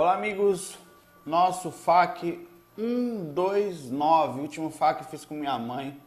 Olá, 0.00 0.14
amigos. 0.14 0.78
Nosso 1.26 1.72
FAQ 1.72 2.46
129, 2.76 4.40
último 4.42 4.70
FAQ 4.70 5.02
fiz 5.02 5.24
com 5.24 5.34
minha 5.34 5.58
mãe 5.58 6.00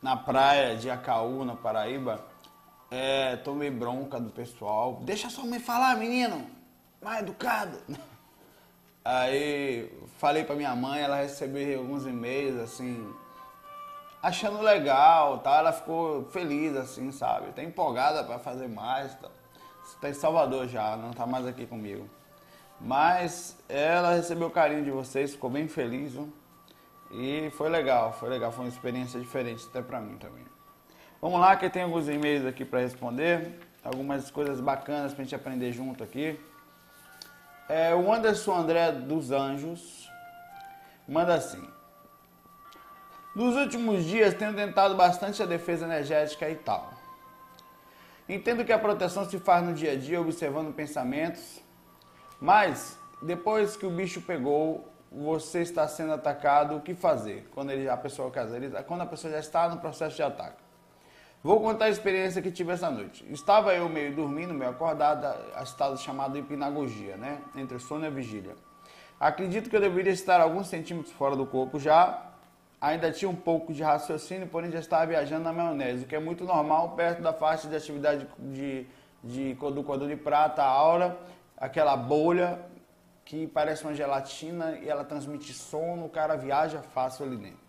na 0.00 0.16
praia 0.16 0.76
de 0.76 0.88
Acaú, 0.88 1.44
na 1.44 1.56
Paraíba. 1.56 2.24
É, 2.92 3.34
tomei 3.34 3.68
bronca 3.68 4.20
do 4.20 4.30
pessoal. 4.30 5.00
Deixa 5.02 5.28
sua 5.28 5.44
mãe 5.44 5.58
falar, 5.58 5.96
menino. 5.96 6.46
Mais 7.02 7.22
educado. 7.22 7.76
Aí 9.04 9.92
falei 10.18 10.44
pra 10.44 10.54
minha 10.54 10.76
mãe, 10.76 11.02
ela 11.02 11.16
recebeu 11.16 11.80
alguns 11.80 12.06
e-mails 12.06 12.60
assim, 12.60 13.12
achando 14.22 14.62
legal, 14.62 15.40
tá? 15.40 15.56
Ela 15.56 15.72
ficou 15.72 16.26
feliz 16.26 16.76
assim, 16.76 17.10
sabe? 17.10 17.50
Tá 17.54 17.64
empolgada 17.64 18.22
para 18.22 18.38
fazer 18.38 18.68
mais, 18.68 19.16
tá? 19.16 19.30
Está 19.84 20.08
em 20.08 20.14
Salvador 20.14 20.68
já, 20.68 20.96
não 20.96 21.10
tá 21.10 21.26
mais 21.26 21.44
aqui 21.44 21.66
comigo. 21.66 22.08
Mas 22.84 23.56
ela 23.66 24.14
recebeu 24.14 24.48
o 24.48 24.50
carinho 24.50 24.84
de 24.84 24.90
vocês, 24.90 25.32
ficou 25.32 25.48
bem 25.48 25.66
feliz, 25.66 26.12
viu? 26.12 26.30
E 27.10 27.50
foi 27.56 27.70
legal, 27.70 28.12
foi 28.12 28.28
legal, 28.28 28.52
foi 28.52 28.66
uma 28.66 28.70
experiência 28.70 29.18
diferente 29.18 29.64
até 29.70 29.80
pra 29.80 30.00
mim 30.00 30.18
também. 30.18 30.44
Vamos 31.18 31.40
lá, 31.40 31.56
que 31.56 31.70
tem 31.70 31.82
alguns 31.82 32.08
e-mails 32.10 32.44
aqui 32.44 32.62
para 32.62 32.80
responder, 32.80 33.58
algumas 33.82 34.30
coisas 34.30 34.60
bacanas 34.60 35.14
pra 35.14 35.24
gente 35.24 35.34
aprender 35.34 35.72
junto 35.72 36.04
aqui. 36.04 36.38
É, 37.70 37.94
o 37.94 38.12
Anderson 38.12 38.54
André 38.54 38.92
dos 38.92 39.30
Anjos 39.30 40.10
manda 41.08 41.32
assim. 41.32 41.66
Nos 43.34 43.56
últimos 43.56 44.04
dias 44.04 44.34
tenho 44.34 44.54
tentado 44.54 44.94
bastante 44.94 45.42
a 45.42 45.46
defesa 45.46 45.86
energética 45.86 46.50
e 46.50 46.56
tal. 46.56 46.92
Entendo 48.28 48.62
que 48.62 48.72
a 48.72 48.78
proteção 48.78 49.24
se 49.24 49.38
faz 49.38 49.64
no 49.64 49.72
dia 49.72 49.92
a 49.92 49.96
dia, 49.96 50.20
observando 50.20 50.74
pensamentos, 50.74 51.63
mas 52.44 52.98
depois 53.22 53.74
que 53.74 53.86
o 53.86 53.90
bicho 53.90 54.20
pegou, 54.20 54.86
você 55.10 55.62
está 55.62 55.88
sendo 55.88 56.12
atacado, 56.12 56.76
o 56.76 56.80
que 56.82 56.94
fazer? 56.94 57.48
Quando 57.54 57.70
ele, 57.70 57.88
a 57.88 57.96
pessoa 57.96 58.30
quando 58.86 59.00
a 59.00 59.06
pessoa 59.06 59.32
já 59.32 59.38
está 59.38 59.66
no 59.66 59.78
processo 59.78 60.14
de 60.16 60.22
ataque. 60.22 60.62
Vou 61.42 61.58
contar 61.58 61.86
a 61.86 61.88
experiência 61.88 62.42
que 62.42 62.50
tive 62.50 62.72
essa 62.72 62.90
noite. 62.90 63.24
Estava 63.30 63.74
eu 63.74 63.88
meio 63.88 64.14
dormindo, 64.14 64.52
meio 64.52 64.72
acordado, 64.72 65.24
a 65.54 65.62
estado 65.62 65.98
chamado 65.98 66.36
hipnagogia, 66.36 67.16
né? 67.16 67.40
Entre 67.56 67.78
sono 67.78 68.04
e 68.04 68.10
vigília. 68.10 68.54
Acredito 69.18 69.70
que 69.70 69.76
eu 69.76 69.80
deveria 69.80 70.12
estar 70.12 70.38
alguns 70.38 70.66
centímetros 70.66 71.14
fora 71.14 71.34
do 71.34 71.46
corpo 71.46 71.80
já. 71.80 72.26
Ainda 72.78 73.10
tinha 73.10 73.30
um 73.30 73.34
pouco 73.34 73.72
de 73.72 73.82
raciocínio, 73.82 74.46
porém 74.48 74.70
já 74.70 74.80
estava 74.80 75.06
viajando 75.06 75.44
na 75.44 75.52
maionese, 75.54 76.04
o 76.04 76.06
que 76.06 76.14
é 76.14 76.20
muito 76.20 76.44
normal 76.44 76.90
perto 76.90 77.22
da 77.22 77.32
faixa 77.32 77.68
de 77.68 77.74
atividade 77.74 78.26
de, 78.38 78.86
de, 79.22 79.54
do 79.54 79.82
cordão 79.82 80.06
de 80.06 80.16
prata, 80.16 80.62
aura, 80.62 81.16
aquela 81.56 81.96
bolha 81.96 82.58
que 83.24 83.46
parece 83.46 83.84
uma 83.84 83.94
gelatina 83.94 84.78
e 84.78 84.88
ela 84.88 85.04
transmite 85.04 85.52
sono, 85.52 86.06
o 86.06 86.10
cara 86.10 86.36
viaja 86.36 86.82
fácil 86.82 87.24
ali 87.24 87.36
dentro. 87.36 87.64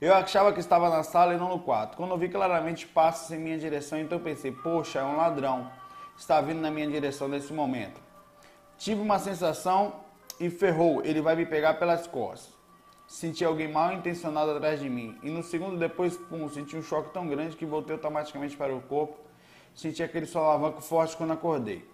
Eu 0.00 0.14
achava 0.14 0.52
que 0.52 0.60
estava 0.60 0.88
na 0.90 1.02
sala 1.02 1.34
e 1.34 1.36
não 1.36 1.48
no 1.48 1.58
quarto. 1.58 1.96
Quando 1.96 2.12
eu 2.12 2.18
vi 2.18 2.28
claramente 2.28 2.86
passos 2.86 3.30
em 3.32 3.38
minha 3.38 3.58
direção, 3.58 3.98
então 3.98 4.20
pensei, 4.20 4.52
poxa, 4.52 5.00
é 5.00 5.04
um 5.04 5.16
ladrão. 5.16 5.70
Está 6.16 6.40
vindo 6.40 6.60
na 6.60 6.70
minha 6.70 6.86
direção 6.88 7.26
nesse 7.26 7.52
momento. 7.52 8.00
Tive 8.76 9.00
uma 9.00 9.18
sensação 9.18 9.94
e 10.38 10.48
ferrou, 10.48 11.04
ele 11.04 11.20
vai 11.20 11.34
me 11.34 11.44
pegar 11.44 11.74
pelas 11.74 12.06
costas. 12.06 12.56
Senti 13.08 13.44
alguém 13.44 13.72
mal 13.72 13.92
intencionado 13.92 14.52
atrás 14.52 14.78
de 14.78 14.88
mim. 14.88 15.18
E 15.22 15.30
no 15.30 15.42
segundo 15.42 15.76
depois, 15.76 16.16
pum, 16.16 16.48
senti 16.48 16.76
um 16.76 16.82
choque 16.82 17.12
tão 17.12 17.26
grande 17.26 17.56
que 17.56 17.66
voltei 17.66 17.94
automaticamente 17.94 18.56
para 18.56 18.72
o 18.74 18.80
corpo. 18.82 19.16
Senti 19.74 20.02
aquele 20.02 20.26
solavanco 20.26 20.80
forte 20.80 21.16
quando 21.16 21.32
acordei. 21.32 21.84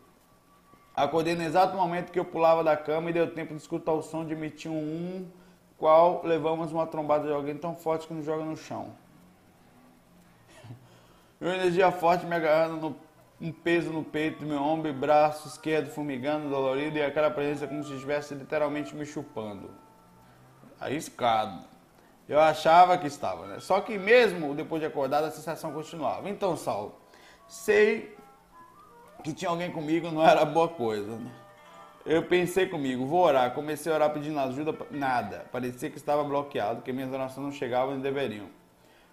Acordei 0.94 1.34
no 1.34 1.42
exato 1.42 1.76
momento 1.76 2.12
que 2.12 2.18
eu 2.18 2.24
pulava 2.24 2.62
da 2.62 2.76
cama 2.76 3.10
e 3.10 3.12
deu 3.12 3.34
tempo 3.34 3.52
de 3.52 3.60
escutar 3.60 3.92
o 3.92 4.02
som 4.02 4.24
de 4.24 4.32
emitir 4.32 4.70
um 4.70 4.76
um, 4.76 5.28
qual 5.76 6.22
levamos 6.24 6.70
uma 6.70 6.86
trombada 6.86 7.26
de 7.26 7.32
alguém 7.32 7.56
tão 7.56 7.74
forte 7.74 8.06
que 8.06 8.14
nos 8.14 8.24
joga 8.24 8.44
no 8.44 8.56
chão. 8.56 8.92
Uma 11.40 11.56
energia 11.56 11.90
forte 11.90 12.24
me 12.24 12.36
agarrando 12.36 12.76
no, 12.76 12.96
um 13.40 13.50
peso 13.50 13.92
no 13.92 14.04
peito, 14.04 14.46
meu 14.46 14.62
ombro 14.62 14.88
e 14.88 14.92
braço 14.92 15.48
esquerdo 15.48 15.90
formigando, 15.90 16.48
dolorido, 16.48 16.96
e 16.96 17.02
aquela 17.02 17.30
presença 17.30 17.66
como 17.66 17.82
se 17.82 17.92
estivesse 17.92 18.34
literalmente 18.34 18.94
me 18.94 19.04
chupando. 19.04 19.70
Arriscado. 20.80 21.64
Eu 22.28 22.40
achava 22.40 22.96
que 22.96 23.06
estava, 23.06 23.46
né? 23.46 23.58
Só 23.58 23.80
que 23.80 23.98
mesmo 23.98 24.54
depois 24.54 24.80
de 24.80 24.86
acordado, 24.86 25.24
a 25.24 25.30
sensação 25.30 25.72
continuava. 25.72 26.30
Então, 26.30 26.56
Saulo, 26.56 26.94
sei 27.48 28.16
que 29.24 29.32
tinha 29.32 29.50
alguém 29.50 29.70
comigo 29.70 30.10
não 30.10 30.22
era 30.22 30.44
boa 30.44 30.68
coisa. 30.68 31.16
Né? 31.16 31.30
Eu 32.04 32.24
pensei 32.24 32.66
comigo, 32.66 33.06
vou 33.06 33.24
orar. 33.24 33.54
Comecei 33.54 33.90
a 33.90 33.94
orar 33.94 34.12
pedindo 34.12 34.38
ajuda, 34.38 34.76
nada. 34.90 35.46
Parecia 35.50 35.88
que 35.88 35.96
estava 35.96 36.22
bloqueado, 36.22 36.82
que 36.82 36.92
minhas 36.92 37.10
orações 37.10 37.46
não 37.46 37.50
chegavam 37.50 37.96
e 37.96 38.00
deveriam. 38.00 38.46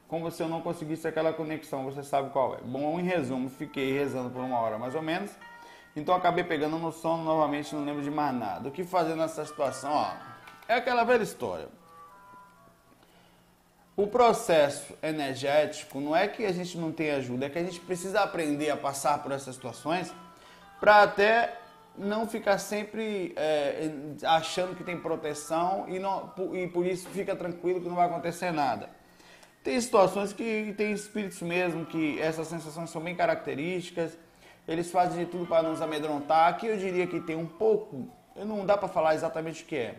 Como 0.09 0.29
se 0.29 0.43
eu 0.43 0.49
não 0.49 0.59
conseguisse 0.59 1.07
aquela 1.07 1.31
conexão, 1.31 1.85
você 1.85 2.03
sabe 2.03 2.29
qual 2.31 2.55
é. 2.55 2.57
Bom, 2.61 2.99
em 2.99 3.03
resumo, 3.03 3.49
fiquei 3.49 3.93
rezando 3.93 4.29
por 4.29 4.41
uma 4.41 4.59
hora 4.59 4.77
mais 4.77 4.93
ou 4.93 5.01
menos. 5.01 5.31
Então 5.95 6.13
acabei 6.13 6.43
pegando 6.43 6.77
no 6.77 6.91
sono 6.91 7.23
novamente, 7.23 7.73
não 7.73 7.85
lembro 7.85 8.03
de 8.03 8.11
mais 8.11 8.35
nada. 8.35 8.67
O 8.67 8.71
que 8.71 8.83
fazer 8.83 9.15
nessa 9.15 9.45
situação? 9.45 9.93
Ó, 9.93 10.11
é 10.67 10.75
aquela 10.75 11.05
velha 11.05 11.23
história. 11.23 11.69
O 13.95 14.07
processo 14.07 14.93
energético 15.03 15.99
não 15.99 16.15
é 16.15 16.27
que 16.27 16.45
a 16.45 16.51
gente 16.51 16.77
não 16.77 16.91
tem 16.91 17.11
ajuda, 17.11 17.45
é 17.45 17.49
que 17.49 17.59
a 17.59 17.63
gente 17.63 17.79
precisa 17.81 18.21
aprender 18.21 18.69
a 18.69 18.77
passar 18.77 19.21
por 19.21 19.31
essas 19.31 19.55
situações 19.55 20.13
para 20.79 21.03
até 21.03 21.57
não 21.97 22.25
ficar 22.25 22.57
sempre 22.57 23.33
é, 23.35 23.91
achando 24.23 24.75
que 24.75 24.83
tem 24.83 24.97
proteção 24.97 25.85
e, 25.89 25.99
não, 25.99 26.33
e 26.53 26.67
por 26.67 26.85
isso 26.85 27.09
fica 27.09 27.35
tranquilo 27.35 27.81
que 27.81 27.87
não 27.87 27.95
vai 27.95 28.07
acontecer 28.07 28.51
nada. 28.51 28.89
Tem 29.61 29.79
situações 29.79 30.33
que 30.33 30.73
tem 30.75 30.93
espíritos 30.93 31.41
mesmo, 31.41 31.85
que 31.85 32.19
essas 32.19 32.47
sensações 32.47 32.89
são 32.89 33.01
bem 33.01 33.15
características, 33.15 34.17
eles 34.67 34.89
fazem 34.89 35.25
de 35.25 35.29
tudo 35.29 35.45
para 35.45 35.67
nos 35.67 35.81
amedrontar. 35.81 36.47
Aqui 36.47 36.65
eu 36.65 36.77
diria 36.77 37.05
que 37.05 37.19
tem 37.19 37.35
um 37.35 37.45
pouco, 37.45 38.07
não 38.35 38.65
dá 38.65 38.77
para 38.77 38.87
falar 38.87 39.13
exatamente 39.13 39.63
o 39.63 39.65
que 39.65 39.75
é, 39.75 39.95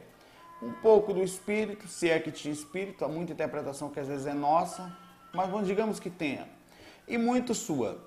um 0.63 0.73
pouco 0.73 1.13
do 1.13 1.23
espírito, 1.23 1.89
se 1.89 2.09
é 2.09 2.21
que 2.21 2.31
tinha 2.31 2.55
espírito, 2.55 3.05
há 3.05 3.09
muita 3.09 3.33
interpretação 3.33 3.91
que 3.91 3.99
às 3.99 4.07
vezes 4.07 4.27
é 4.27 4.33
nossa, 4.33 4.97
mas 5.35 5.49
bom, 5.49 5.63
digamos 5.63 5.99
que 5.99 6.09
tenha. 6.09 6.49
E 7.09 7.19
muito 7.19 7.53
sua. 7.53 7.99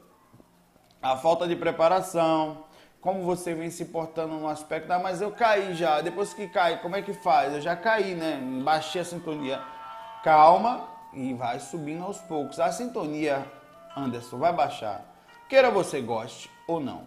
A 1.02 1.18
falta 1.18 1.46
de 1.46 1.56
preparação, 1.56 2.64
como 3.02 3.24
você 3.24 3.54
vem 3.54 3.70
se 3.70 3.86
portando 3.86 4.36
no 4.36 4.48
aspecto, 4.48 4.90
ah, 4.92 5.00
mas 5.00 5.22
eu 5.22 5.32
caí 5.32 5.76
já, 5.76 6.00
depois 6.00 6.34
que 6.34 6.48
cai, 6.48 6.82
como 6.82 6.96
é 6.96 7.02
que 7.02 7.14
faz? 7.14 7.54
Eu 7.54 7.62
já 7.62 7.76
caí, 7.76 8.16
né? 8.16 8.40
Baixei 8.64 9.02
a 9.02 9.06
sintonia. 9.06 9.62
Calma 10.24 10.88
e 11.14 11.34
vai 11.34 11.60
subindo 11.60 12.04
aos 12.04 12.20
poucos. 12.20 12.60
A 12.60 12.72
sintonia, 12.72 13.46
Anderson, 13.96 14.38
vai 14.38 14.54
baixar. 14.54 15.06
Queira 15.50 15.70
você 15.70 16.02
goste 16.02 16.50
ou 16.68 16.80
não. 16.80 17.04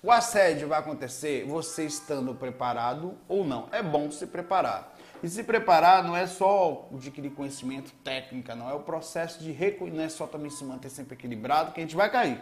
O 0.00 0.12
assédio 0.12 0.68
vai 0.68 0.78
acontecer 0.78 1.44
você 1.44 1.84
estando 1.84 2.32
preparado 2.32 3.18
ou 3.28 3.44
não. 3.44 3.68
É 3.72 3.82
bom 3.82 4.08
se 4.12 4.28
preparar. 4.28 4.94
E 5.20 5.28
se 5.28 5.42
preparar 5.42 6.04
não 6.04 6.16
é 6.16 6.24
só 6.24 6.88
adquirir 6.94 7.30
conhecimento, 7.30 7.92
técnica, 8.04 8.54
não. 8.54 8.70
É 8.70 8.74
o 8.74 8.80
processo 8.80 9.42
de 9.42 9.50
reconhecer, 9.50 9.96
não 9.96 10.04
é 10.04 10.08
só 10.08 10.28
também 10.28 10.50
se 10.50 10.64
manter 10.64 10.88
sempre 10.88 11.14
equilibrado, 11.14 11.72
que 11.72 11.80
a 11.80 11.82
gente 11.82 11.96
vai 11.96 12.08
cair. 12.08 12.40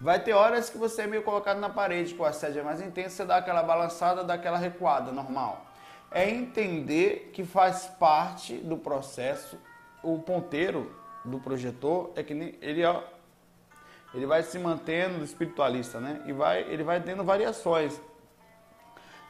Vai 0.00 0.22
ter 0.22 0.32
horas 0.32 0.70
que 0.70 0.78
você 0.78 1.02
é 1.02 1.06
meio 1.08 1.24
colocado 1.24 1.58
na 1.58 1.68
parede, 1.68 2.14
que 2.14 2.22
o 2.22 2.24
assédio 2.24 2.60
é 2.60 2.62
mais 2.62 2.80
intenso, 2.80 3.16
você 3.16 3.24
dá 3.24 3.38
aquela 3.38 3.64
balançada, 3.64 4.22
dá 4.22 4.34
aquela 4.34 4.58
recuada, 4.58 5.10
normal. 5.10 5.66
É 6.08 6.30
entender 6.30 7.30
que 7.32 7.44
faz 7.44 7.86
parte 7.98 8.54
do 8.58 8.76
processo. 8.76 9.58
O 10.04 10.20
ponteiro 10.20 10.94
do 11.24 11.40
projetor 11.40 12.12
é 12.14 12.22
que 12.22 12.32
ele 12.32 12.84
ó, 12.84 13.02
ele 14.14 14.26
vai 14.26 14.42
se 14.42 14.58
mantendo 14.58 15.24
espiritualista, 15.24 15.98
né? 15.98 16.20
E 16.26 16.32
vai, 16.32 16.62
ele 16.62 16.84
vai 16.84 17.00
tendo 17.00 17.24
variações. 17.24 17.98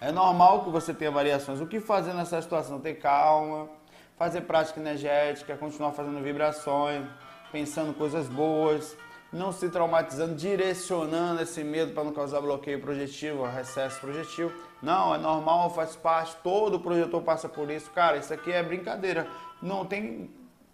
É 0.01 0.11
normal 0.11 0.65
que 0.65 0.71
você 0.71 0.93
tenha 0.93 1.11
variações. 1.11 1.61
O 1.61 1.67
que 1.67 1.79
fazer 1.79 2.13
nessa 2.13 2.43
situação? 2.43 2.81
Ter 2.81 2.95
calma, 2.95 3.69
fazer 4.17 4.41
prática 4.41 4.81
energética, 4.81 5.57
continuar 5.57 5.93
fazendo 5.93 6.21
vibrações, 6.21 7.07
pensando 7.53 7.95
coisas 7.95 8.27
boas, 8.29 8.97
não 9.33 9.53
se 9.53 9.69
traumatizando, 9.71 10.35
direcionando 10.35 11.41
esse 11.43 11.63
medo 11.63 11.93
para 11.95 12.03
não 12.03 12.13
causar 12.13 12.41
bloqueio 12.41 12.81
projetivo, 12.81 13.45
recesso 13.45 14.01
projetivo. 14.01 14.53
Não, 14.83 15.15
é 15.15 15.19
normal, 15.19 15.71
faz 15.71 15.95
parte, 15.95 16.37
todo 16.43 16.81
projetor 16.81 17.23
passa 17.23 17.49
por 17.49 17.71
isso. 17.71 17.89
Cara, 17.93 18.17
isso 18.17 18.35
aqui 18.35 18.51
é 18.51 18.61
brincadeira. 18.65 19.29
Não 19.63 19.87
tem. 19.87 20.29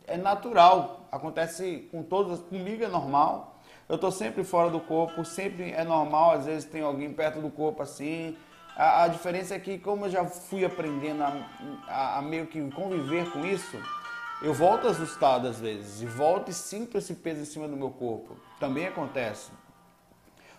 É 0.07 0.17
natural. 0.17 1.07
Acontece 1.13 1.87
com 1.91 2.03
todos, 2.03 2.41
comigo 2.41 2.83
é 2.83 2.89
normal 2.89 3.58
eu 3.89 3.95
estou 3.95 4.11
sempre 4.11 4.45
fora 4.45 4.69
do 4.69 4.81
corpo, 4.81 5.25
sempre 5.25 5.73
é 5.73 5.83
normal, 5.83 6.33
às 6.33 6.45
vezes 6.45 6.65
tem 6.69 6.83
alguém 6.83 7.13
perto 7.13 7.41
do 7.41 7.49
corpo 7.49 7.83
assim. 7.83 8.37
A, 8.77 9.05
a 9.05 9.09
diferença 9.09 9.55
é 9.55 9.59
que, 9.59 9.79
como 9.79 10.05
eu 10.07 10.11
já 10.11 10.25
fui 10.27 10.65
aprendendo 10.65 11.23
a, 11.23 11.33
a, 11.89 12.19
a, 12.19 12.23
meio 12.23 12.47
que 12.47 12.61
conviver 12.71 13.31
com 13.31 13.45
isso, 13.47 13.81
eu 14.43 14.53
volto 14.53 14.87
assustado 14.87 15.49
às 15.49 15.59
vezes, 15.59 16.03
e 16.03 16.07
volto 16.07 16.51
e 16.51 16.55
sinto 16.55 16.99
esse 16.99 17.15
peso 17.15 17.41
em 17.41 17.45
cima 17.47 17.67
do 17.67 17.77
meu 17.77 17.91
corpo. 17.91 18.37
Também 18.61 18.87
acontece. 18.87 19.51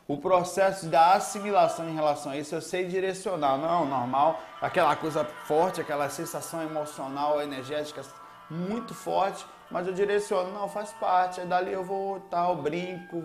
o 0.08 0.18
processo 0.18 0.88
da 0.88 1.14
assimilação 1.14 1.88
em 1.88 1.94
relação 1.94 2.32
a 2.32 2.38
isso, 2.38 2.56
eu 2.56 2.62
sei 2.62 2.88
direcionar, 2.88 3.58
não, 3.58 3.86
normal, 3.86 4.42
aquela 4.60 4.96
coisa 4.96 5.24
forte, 5.24 5.80
aquela 5.80 6.10
sensação 6.10 6.64
emocional, 6.64 7.40
energética 7.40 8.02
muito 8.50 8.96
forte, 8.96 9.46
mas 9.72 9.88
eu 9.88 9.94
direciono, 9.94 10.52
não, 10.52 10.68
faz 10.68 10.92
parte, 10.94 11.42
aí 11.42 11.48
dali 11.48 11.72
eu 11.72 11.84
vou, 11.84 12.20
tal, 12.22 12.56
brinco, 12.56 13.24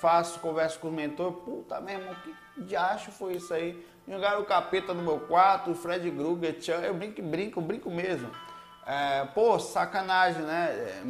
faço, 0.00 0.38
converso 0.40 0.78
com 0.78 0.88
o 0.88 0.92
mentor, 0.92 1.32
puta 1.32 1.80
mesmo, 1.80 2.14
que 2.16 2.34
diacho 2.62 3.10
foi 3.10 3.34
isso 3.34 3.52
aí? 3.52 3.84
Jogaram 4.06 4.40
o 4.40 4.44
capeta 4.44 4.94
no 4.94 5.02
meu 5.02 5.20
quarto, 5.20 5.70
o 5.70 5.74
Fred 5.74 6.10
Krueger, 6.10 6.56
eu 6.84 6.94
brinco, 6.94 7.22
brinco, 7.22 7.60
brinco 7.60 7.90
mesmo. 7.90 8.30
É, 8.86 9.26
pô, 9.34 9.58
sacanagem, 9.58 10.42
né? 10.42 10.70
É, 10.70 11.02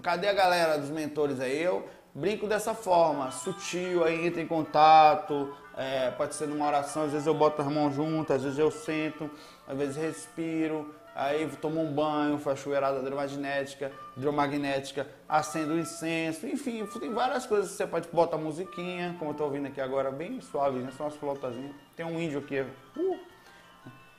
cadê 0.00 0.28
a 0.28 0.32
galera 0.32 0.78
dos 0.78 0.90
mentores 0.90 1.40
aí? 1.40 1.60
Eu 1.60 1.88
brinco 2.14 2.46
dessa 2.46 2.72
forma, 2.74 3.30
sutil, 3.32 4.04
aí 4.04 4.24
entra 4.24 4.40
em 4.40 4.46
contato, 4.46 5.52
é, 5.76 6.12
pode 6.12 6.36
ser 6.36 6.46
numa 6.46 6.64
oração, 6.64 7.02
às 7.02 7.10
vezes 7.10 7.26
eu 7.26 7.34
boto 7.34 7.60
as 7.60 7.66
mãos 7.66 7.92
juntas, 7.92 8.36
às 8.36 8.42
vezes 8.44 8.58
eu 8.58 8.70
sento, 8.70 9.28
às 9.66 9.76
vezes 9.76 9.96
respiro, 9.96 10.94
aí 11.14 11.48
tomo 11.60 11.80
um 11.80 11.92
banho, 11.92 12.38
faço 12.38 12.62
chuveirada 12.62 12.98
hidromagnética, 12.98 13.92
hidromagnética, 14.16 15.06
acendo 15.28 15.78
incenso, 15.78 16.46
enfim, 16.46 16.84
tem 16.98 17.12
várias 17.12 17.46
coisas 17.46 17.70
que 17.70 17.76
você 17.76 17.86
pode 17.86 18.08
botar 18.08 18.36
musiquinha, 18.36 19.14
como 19.18 19.30
eu 19.30 19.34
tô 19.34 19.44
ouvindo 19.44 19.68
aqui 19.68 19.80
agora, 19.80 20.10
bem 20.10 20.40
suave, 20.40 20.78
né? 20.78 20.90
Só 20.96 21.04
umas 21.04 21.16
flotazinhas. 21.16 21.74
Tem 21.94 22.04
um 22.04 22.20
índio 22.20 22.40
aqui, 22.40 22.60
uh. 22.60 23.20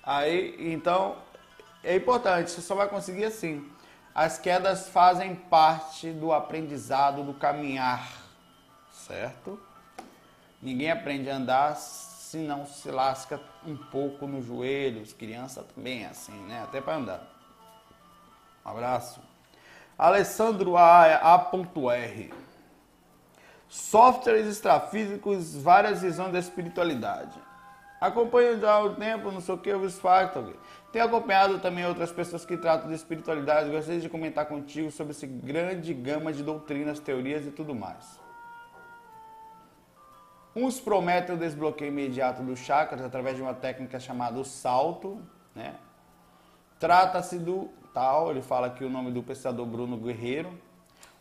Aí, 0.01 0.55
então, 0.71 1.17
é 1.83 1.95
importante, 1.95 2.51
você 2.51 2.61
só 2.61 2.75
vai 2.75 2.87
conseguir 2.87 3.25
assim. 3.25 3.69
As 4.13 4.37
quedas 4.37 4.87
fazem 4.87 5.35
parte 5.35 6.11
do 6.11 6.31
aprendizado, 6.31 7.23
do 7.23 7.33
caminhar, 7.33 8.07
certo? 8.89 9.59
Ninguém 10.61 10.89
aprende 10.89 11.29
a 11.29 11.35
andar 11.35 11.75
se 12.25 12.37
não 12.37 12.65
se 12.65 12.89
lasca 12.89 13.39
um 13.65 13.77
pouco 13.77 14.25
nos 14.25 14.45
joelhos. 14.45 15.13
Criança 15.13 15.63
também 15.63 16.03
é 16.03 16.07
assim, 16.07 16.33
né? 16.47 16.63
Até 16.63 16.81
para 16.81 16.95
andar. 16.95 17.27
Um 18.65 18.69
abraço. 18.69 19.21
Alessandro 19.95 20.75
A.R. 20.75 22.33
Softwares 23.69 24.47
extrafísicos, 24.47 25.55
várias 25.55 26.01
visões 26.01 26.33
da 26.33 26.39
espiritualidade. 26.39 27.39
Acompanho 28.01 28.59
já 28.59 28.81
o 28.81 28.95
tempo, 28.95 29.31
não 29.31 29.39
sei 29.39 29.53
o 29.53 29.57
que, 29.59 29.69
eu 29.69 29.79
vos 29.79 29.99
facto. 29.99 30.57
Tenho 30.91 31.05
acompanhado 31.05 31.59
também 31.59 31.85
outras 31.85 32.11
pessoas 32.11 32.43
que 32.43 32.57
tratam 32.57 32.89
de 32.89 32.95
espiritualidade. 32.95 33.69
Gostaria 33.69 34.01
de 34.01 34.09
comentar 34.09 34.47
contigo 34.47 34.89
sobre 34.89 35.11
esse 35.11 35.27
grande 35.27 35.93
gama 35.93 36.33
de 36.33 36.41
doutrinas, 36.41 36.99
teorias 36.99 37.45
e 37.45 37.51
tudo 37.51 37.75
mais. 37.75 38.24
Uns 40.55 40.79
prometem 40.79 41.35
o 41.35 41.37
desbloqueio 41.37 41.89
imediato 41.89 42.41
dos 42.41 42.59
chakras 42.59 43.01
através 43.01 43.35
de 43.35 43.41
uma 43.41 43.53
técnica 43.53 43.99
chamada 43.99 44.41
salto, 44.45 45.21
né? 45.53 45.75
Trata-se 46.79 47.37
do 47.37 47.69
tal, 47.93 48.31
ele 48.31 48.41
fala 48.41 48.67
aqui 48.67 48.83
o 48.83 48.89
nome 48.89 49.11
do 49.11 49.21
pesquisador 49.21 49.65
Bruno 49.65 49.97
Guerreiro. 49.97 50.57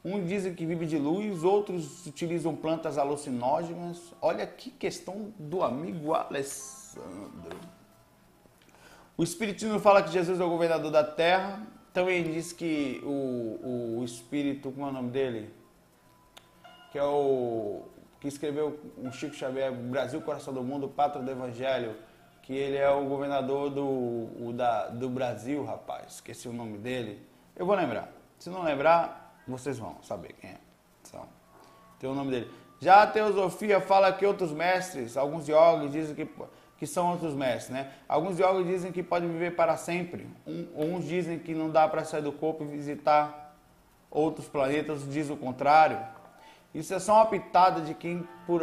Uns 0.05 0.29
dizem 0.29 0.55
que 0.55 0.67
vive 0.67 0.87
de 0.87 0.99
luz, 0.99 1.43
outros 1.43 2.07
utilizam 2.07 2.55
plantas 2.55 2.99
alucinógenas. 2.99 4.13
Olha 4.21 4.47
que 4.47 4.71
questão 4.71 5.33
do 5.39 5.63
amigo 5.63 6.13
Alessandro. 6.13 7.59
O 9.17 9.25
Espiritismo 9.25 9.81
fala 9.81 10.03
que 10.03 10.13
Jesus 10.13 10.39
é 10.39 10.45
o 10.45 10.49
governador 10.51 10.91
da 10.91 11.03
terra. 11.03 11.67
Também 11.93 12.23
diz 12.23 12.53
que 12.53 13.01
o, 13.05 13.99
o 14.01 14.05
Espírito, 14.05 14.71
como 14.71 14.87
é 14.87 14.91
o 14.91 14.93
nome 14.93 15.11
dele? 15.11 15.55
Que 16.93 16.99
é 16.99 17.05
o 17.05 17.83
que 18.25 18.29
escreveu 18.29 18.81
um 18.97 19.13
Chico 19.13 19.35
Xavier, 19.35 19.71
Brasil, 19.71 20.19
Coração 20.23 20.55
do 20.55 20.63
Mundo, 20.63 20.89
Pátria 20.89 21.23
do 21.23 21.31
Evangelho, 21.31 21.95
que 22.41 22.55
ele 22.55 22.79
é 22.79 22.89
o 22.89 23.05
governador 23.05 23.69
do, 23.69 23.85
o 23.85 24.51
da, 24.51 24.89
do 24.89 25.11
Brasil, 25.11 25.63
rapaz. 25.63 26.15
Esqueci 26.15 26.49
o 26.49 26.53
nome 26.55 26.79
dele. 26.79 27.21
Eu 27.55 27.67
vou 27.67 27.77
lembrar. 27.77 28.11
Se 28.39 28.49
não 28.49 28.63
lembrar, 28.63 29.39
vocês 29.47 29.79
vão 29.79 29.99
saber 30.03 30.33
quem 30.41 30.49
é. 30.49 30.57
Então, 31.07 31.29
tem 32.01 32.09
o 32.09 32.15
nome 32.15 32.31
dele. 32.31 32.51
Já 32.81 33.03
a 33.03 33.07
teosofia 33.07 33.79
fala 33.79 34.11
que 34.11 34.25
outros 34.25 34.53
mestres, 34.53 35.19
alguns 35.19 35.47
yogis 35.47 35.93
dizem 35.93 36.15
que, 36.15 36.27
que 36.79 36.87
são 36.87 37.11
outros 37.11 37.35
mestres, 37.35 37.77
né? 37.77 37.93
Alguns 38.09 38.39
yogis 38.39 38.67
dizem 38.67 38.91
que 38.91 39.03
pode 39.03 39.27
viver 39.27 39.55
para 39.55 39.77
sempre. 39.77 40.27
Um, 40.47 40.95
uns 40.95 41.05
dizem 41.05 41.39
que 41.39 41.53
não 41.53 41.69
dá 41.69 41.87
para 41.87 42.07
sair 42.07 42.23
do 42.23 42.33
corpo 42.33 42.65
e 42.65 42.69
visitar 42.69 43.55
outros 44.11 44.49
planetas, 44.49 45.07
diz 45.13 45.29
o 45.29 45.37
contrário. 45.37 46.24
Isso 46.75 46.93
é 46.93 46.99
só 46.99 47.15
uma 47.15 47.27
pitada 47.27 47.81
de 47.81 47.95
quem 47.95 48.27
por, 48.47 48.61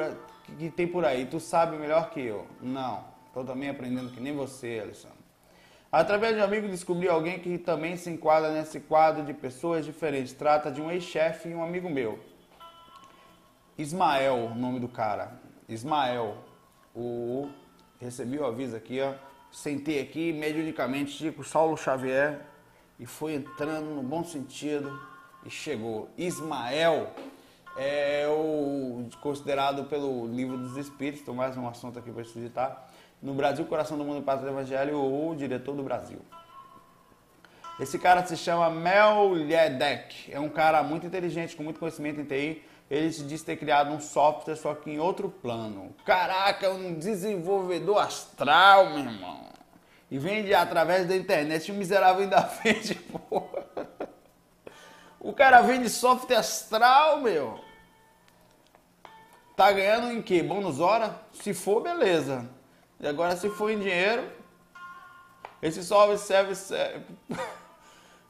que 0.57 0.69
tem 0.69 0.87
por 0.87 1.05
aí. 1.05 1.25
Tu 1.25 1.39
sabe 1.39 1.77
melhor 1.77 2.09
que 2.09 2.19
eu. 2.19 2.45
Não. 2.61 3.03
Estou 3.27 3.45
também 3.45 3.69
aprendendo 3.69 4.11
que 4.11 4.19
nem 4.19 4.35
você, 4.35 4.81
Alessandro. 4.83 5.17
Através 5.89 6.35
de 6.35 6.41
um 6.41 6.43
amigo 6.43 6.67
descobri 6.67 7.07
alguém 7.07 7.39
que 7.39 7.57
também 7.57 7.95
se 7.95 8.09
enquadra 8.09 8.51
nesse 8.51 8.79
quadro 8.79 9.23
de 9.23 9.33
pessoas 9.33 9.85
diferentes. 9.85 10.33
Trata 10.33 10.69
de 10.71 10.81
um 10.81 10.91
ex-chefe 10.91 11.49
e 11.49 11.55
um 11.55 11.63
amigo 11.63 11.89
meu. 11.89 12.19
Ismael, 13.77 14.51
o 14.51 14.55
nome 14.55 14.79
do 14.79 14.87
cara. 14.87 15.39
Ismael. 15.67 16.37
O 16.93 17.49
recebi 17.99 18.37
o 18.37 18.45
aviso 18.45 18.75
aqui, 18.75 18.99
ó. 18.99 19.13
Sentei 19.51 20.01
aqui 20.01 20.33
mediunicamente, 20.33 21.11
Chico 21.11 21.43
Saulo 21.43 21.77
Xavier 21.77 22.41
e 23.01 23.05
foi 23.05 23.33
entrando 23.33 23.95
no 23.95 24.03
bom 24.03 24.23
sentido 24.23 24.97
e 25.45 25.49
chegou. 25.49 26.09
Ismael 26.17 27.11
é 27.77 28.27
o 28.27 29.07
considerado 29.21 29.85
pelo 29.85 30.27
livro 30.27 30.57
dos 30.57 30.77
Espíritos, 30.77 31.21
estou 31.21 31.35
mais 31.35 31.56
um 31.57 31.68
assunto 31.68 32.00
aqui 32.00 32.12
para 32.12 32.21
estudar. 32.21 32.91
No 33.21 33.33
Brasil, 33.33 33.65
Coração 33.65 33.97
do 33.97 34.03
Mundo, 34.03 34.23
Pátria 34.23 34.51
do 34.51 34.57
Evangelho, 34.57 34.97
o 34.97 35.35
diretor 35.35 35.75
do 35.75 35.83
Brasil. 35.83 36.19
Esse 37.79 37.97
cara 37.97 38.25
se 38.25 38.35
chama 38.35 38.69
Mel 38.69 39.29
Ledek, 39.29 40.31
é 40.31 40.39
um 40.39 40.50
cara 40.50 40.83
muito 40.83 41.06
inteligente, 41.06 41.56
com 41.56 41.63
muito 41.63 41.79
conhecimento 41.79 42.19
em 42.19 42.25
TI. 42.25 42.63
Ele 42.89 43.09
diz 43.09 43.41
ter 43.41 43.56
criado 43.56 43.91
um 43.91 44.01
software, 44.01 44.56
só 44.56 44.75
que 44.75 44.91
em 44.91 45.00
outro 45.00 45.29
plano. 45.29 45.95
Caraca, 46.06 46.69
um 46.71 46.94
desenvolvedor 46.94 48.00
astral, 48.00 48.89
meu 48.89 49.00
irmão. 49.00 49.45
E 50.12 50.19
vende 50.19 50.53
através 50.53 51.07
da 51.07 51.15
internet. 51.15 51.71
O 51.71 51.75
miserável 51.75 52.23
ainda 52.23 52.41
vende, 52.62 52.95
porra. 52.95 53.65
O 55.23 55.33
cara 55.33 55.62
vende 55.62 55.88
software 55.88 56.38
astral, 56.38 57.21
meu. 57.21 57.59
Tá 59.56 59.71
ganhando 59.71 60.12
em 60.12 60.19
quê? 60.19 60.41
Bônus 60.41 60.79
hora? 60.79 61.15
Se 61.31 61.53
for, 61.53 61.83
beleza. 61.83 62.50
E 63.00 63.07
agora 63.07 63.35
se 63.35 63.47
for 63.51 63.69
em 63.69 63.77
dinheiro, 63.77 64.27
esse 65.61 65.83
software 65.83 66.18
serve, 66.18 66.56
serve 66.56 67.06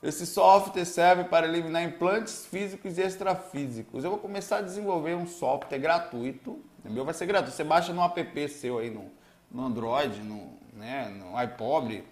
esse 0.03 0.25
software 0.25 0.83
serve 0.83 1.23
para 1.23 1.47
eliminar 1.47 1.81
implantes 1.81 2.45
físicos 2.45 2.97
e 2.97 3.01
extrafísicos. 3.01 4.03
Eu 4.03 4.09
vou 4.09 4.19
começar 4.19 4.57
a 4.57 4.61
desenvolver 4.61 5.15
um 5.15 5.25
software 5.25 5.79
gratuito. 5.79 6.61
O 6.83 6.91
meu 6.91 7.05
vai 7.05 7.13
ser 7.13 7.25
gratuito. 7.25 7.55
Você 7.55 7.63
baixa 7.63 7.93
no 7.93 8.03
app 8.03 8.49
seu 8.49 8.79
aí 8.79 8.89
no, 8.89 9.09
no 9.49 9.65
Android, 9.65 10.19
no, 10.19 10.57
né, 10.73 11.07
no 11.07 11.37
iPod 11.37 12.03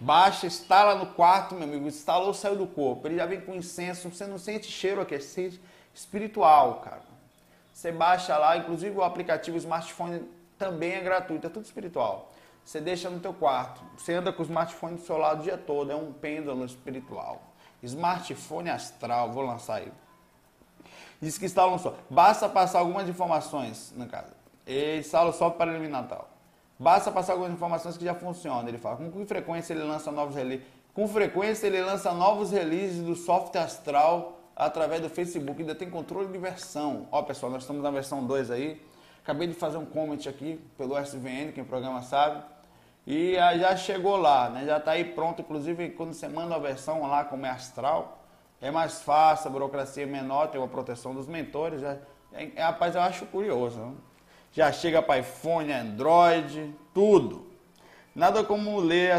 Baixa, 0.00 0.46
instala 0.46 0.94
no 0.94 1.06
quarto, 1.06 1.54
meu 1.54 1.64
amigo. 1.64 1.86
Instalou, 1.86 2.32
saiu 2.32 2.56
do 2.56 2.66
corpo. 2.66 3.06
Ele 3.08 3.16
já 3.16 3.26
vem 3.26 3.40
com 3.40 3.54
incenso. 3.54 4.08
Você 4.10 4.26
não 4.26 4.38
sente 4.38 4.66
cheiro 4.66 5.00
aqui, 5.00 5.14
é 5.14 5.20
sente 5.20 5.60
espiritual, 5.94 6.80
cara. 6.80 7.02
Você 7.72 7.92
baixa 7.92 8.36
lá, 8.36 8.56
inclusive 8.56 8.96
o 8.96 9.02
aplicativo 9.02 9.56
smartphone 9.56 10.28
também 10.58 10.94
é 10.94 11.00
gratuito, 11.00 11.46
é 11.46 11.50
tudo 11.50 11.64
espiritual. 11.64 12.32
Você 12.64 12.80
deixa 12.80 13.08
no 13.08 13.20
teu 13.20 13.32
quarto. 13.32 13.80
Você 13.96 14.14
anda 14.14 14.32
com 14.32 14.42
o 14.42 14.44
smartphone 14.44 14.96
do 14.96 15.02
seu 15.02 15.16
lado 15.16 15.40
o 15.40 15.42
dia 15.42 15.56
todo, 15.56 15.90
é 15.90 15.96
um 15.96 16.12
pêndulo 16.12 16.64
espiritual. 16.64 17.40
Smartphone 17.82 18.68
astral, 18.68 19.32
vou 19.32 19.42
lançar 19.44 19.76
aí. 19.76 19.92
Diz 21.20 21.38
que 21.38 21.46
instala 21.46 21.72
um 21.72 21.78
só. 21.78 21.94
Basta 22.10 22.48
passar 22.48 22.80
algumas 22.80 23.08
informações 23.08 23.92
na 23.96 24.06
casa. 24.06 24.36
E 24.66 24.98
instala 24.98 25.32
só 25.32 25.48
para 25.48 25.70
eliminar 25.70 26.06
tal. 26.08 26.28
Basta 26.78 27.10
passar 27.10 27.32
algumas 27.32 27.52
informações 27.52 27.96
que 27.96 28.04
já 28.04 28.14
funcionam. 28.14 28.68
Ele 28.68 28.78
fala, 28.78 28.96
com 28.96 29.10
que 29.10 29.26
frequência 29.26 29.72
ele 29.72 29.82
lança 29.82 30.12
novos 30.12 30.36
releases? 30.36 30.64
Com 30.94 31.08
frequência 31.08 31.66
ele 31.66 31.80
lança 31.82 32.12
novos 32.12 32.52
releases 32.52 33.02
do 33.02 33.16
software 33.16 33.62
astral 33.62 34.38
através 34.54 35.00
do 35.00 35.08
Facebook. 35.08 35.60
Ainda 35.60 35.74
tem 35.74 35.90
controle 35.90 36.28
de 36.28 36.38
versão. 36.38 37.08
Ó 37.10 37.22
pessoal, 37.22 37.50
nós 37.50 37.62
estamos 37.62 37.82
na 37.82 37.90
versão 37.90 38.24
2 38.24 38.50
aí. 38.50 38.80
Acabei 39.22 39.48
de 39.48 39.54
fazer 39.54 39.76
um 39.76 39.84
comment 39.84 40.18
aqui 40.28 40.60
pelo 40.76 40.96
SVN, 40.98 41.52
quem 41.52 41.64
programa 41.64 42.02
sabe. 42.02 42.42
E 43.06 43.34
já 43.34 43.76
chegou 43.76 44.16
lá, 44.16 44.48
né? 44.48 44.64
Já 44.66 44.78
está 44.78 44.92
aí 44.92 45.04
pronto. 45.04 45.42
Inclusive, 45.42 45.90
quando 45.90 46.12
você 46.12 46.28
manda 46.28 46.54
a 46.54 46.58
versão 46.58 47.06
lá, 47.06 47.24
como 47.24 47.44
é 47.44 47.50
astral, 47.50 48.22
é 48.60 48.70
mais 48.70 49.02
fácil, 49.02 49.48
a 49.48 49.50
burocracia 49.50 50.02
é 50.02 50.06
menor, 50.06 50.48
tem 50.48 50.60
uma 50.60 50.68
proteção 50.68 51.14
dos 51.14 51.26
mentores. 51.26 51.80
Já, 51.80 51.96
é, 52.32 52.50
é, 52.54 52.62
rapaz, 52.62 52.94
eu 52.94 53.00
acho 53.00 53.26
curioso. 53.26 53.78
Não? 53.78 54.07
Já 54.52 54.72
chega 54.72 55.02
para 55.02 55.20
iPhone, 55.20 55.72
Android, 55.72 56.74
tudo. 56.94 57.46
Nada 58.14 58.42
como 58.42 58.80
ler, 58.80 59.12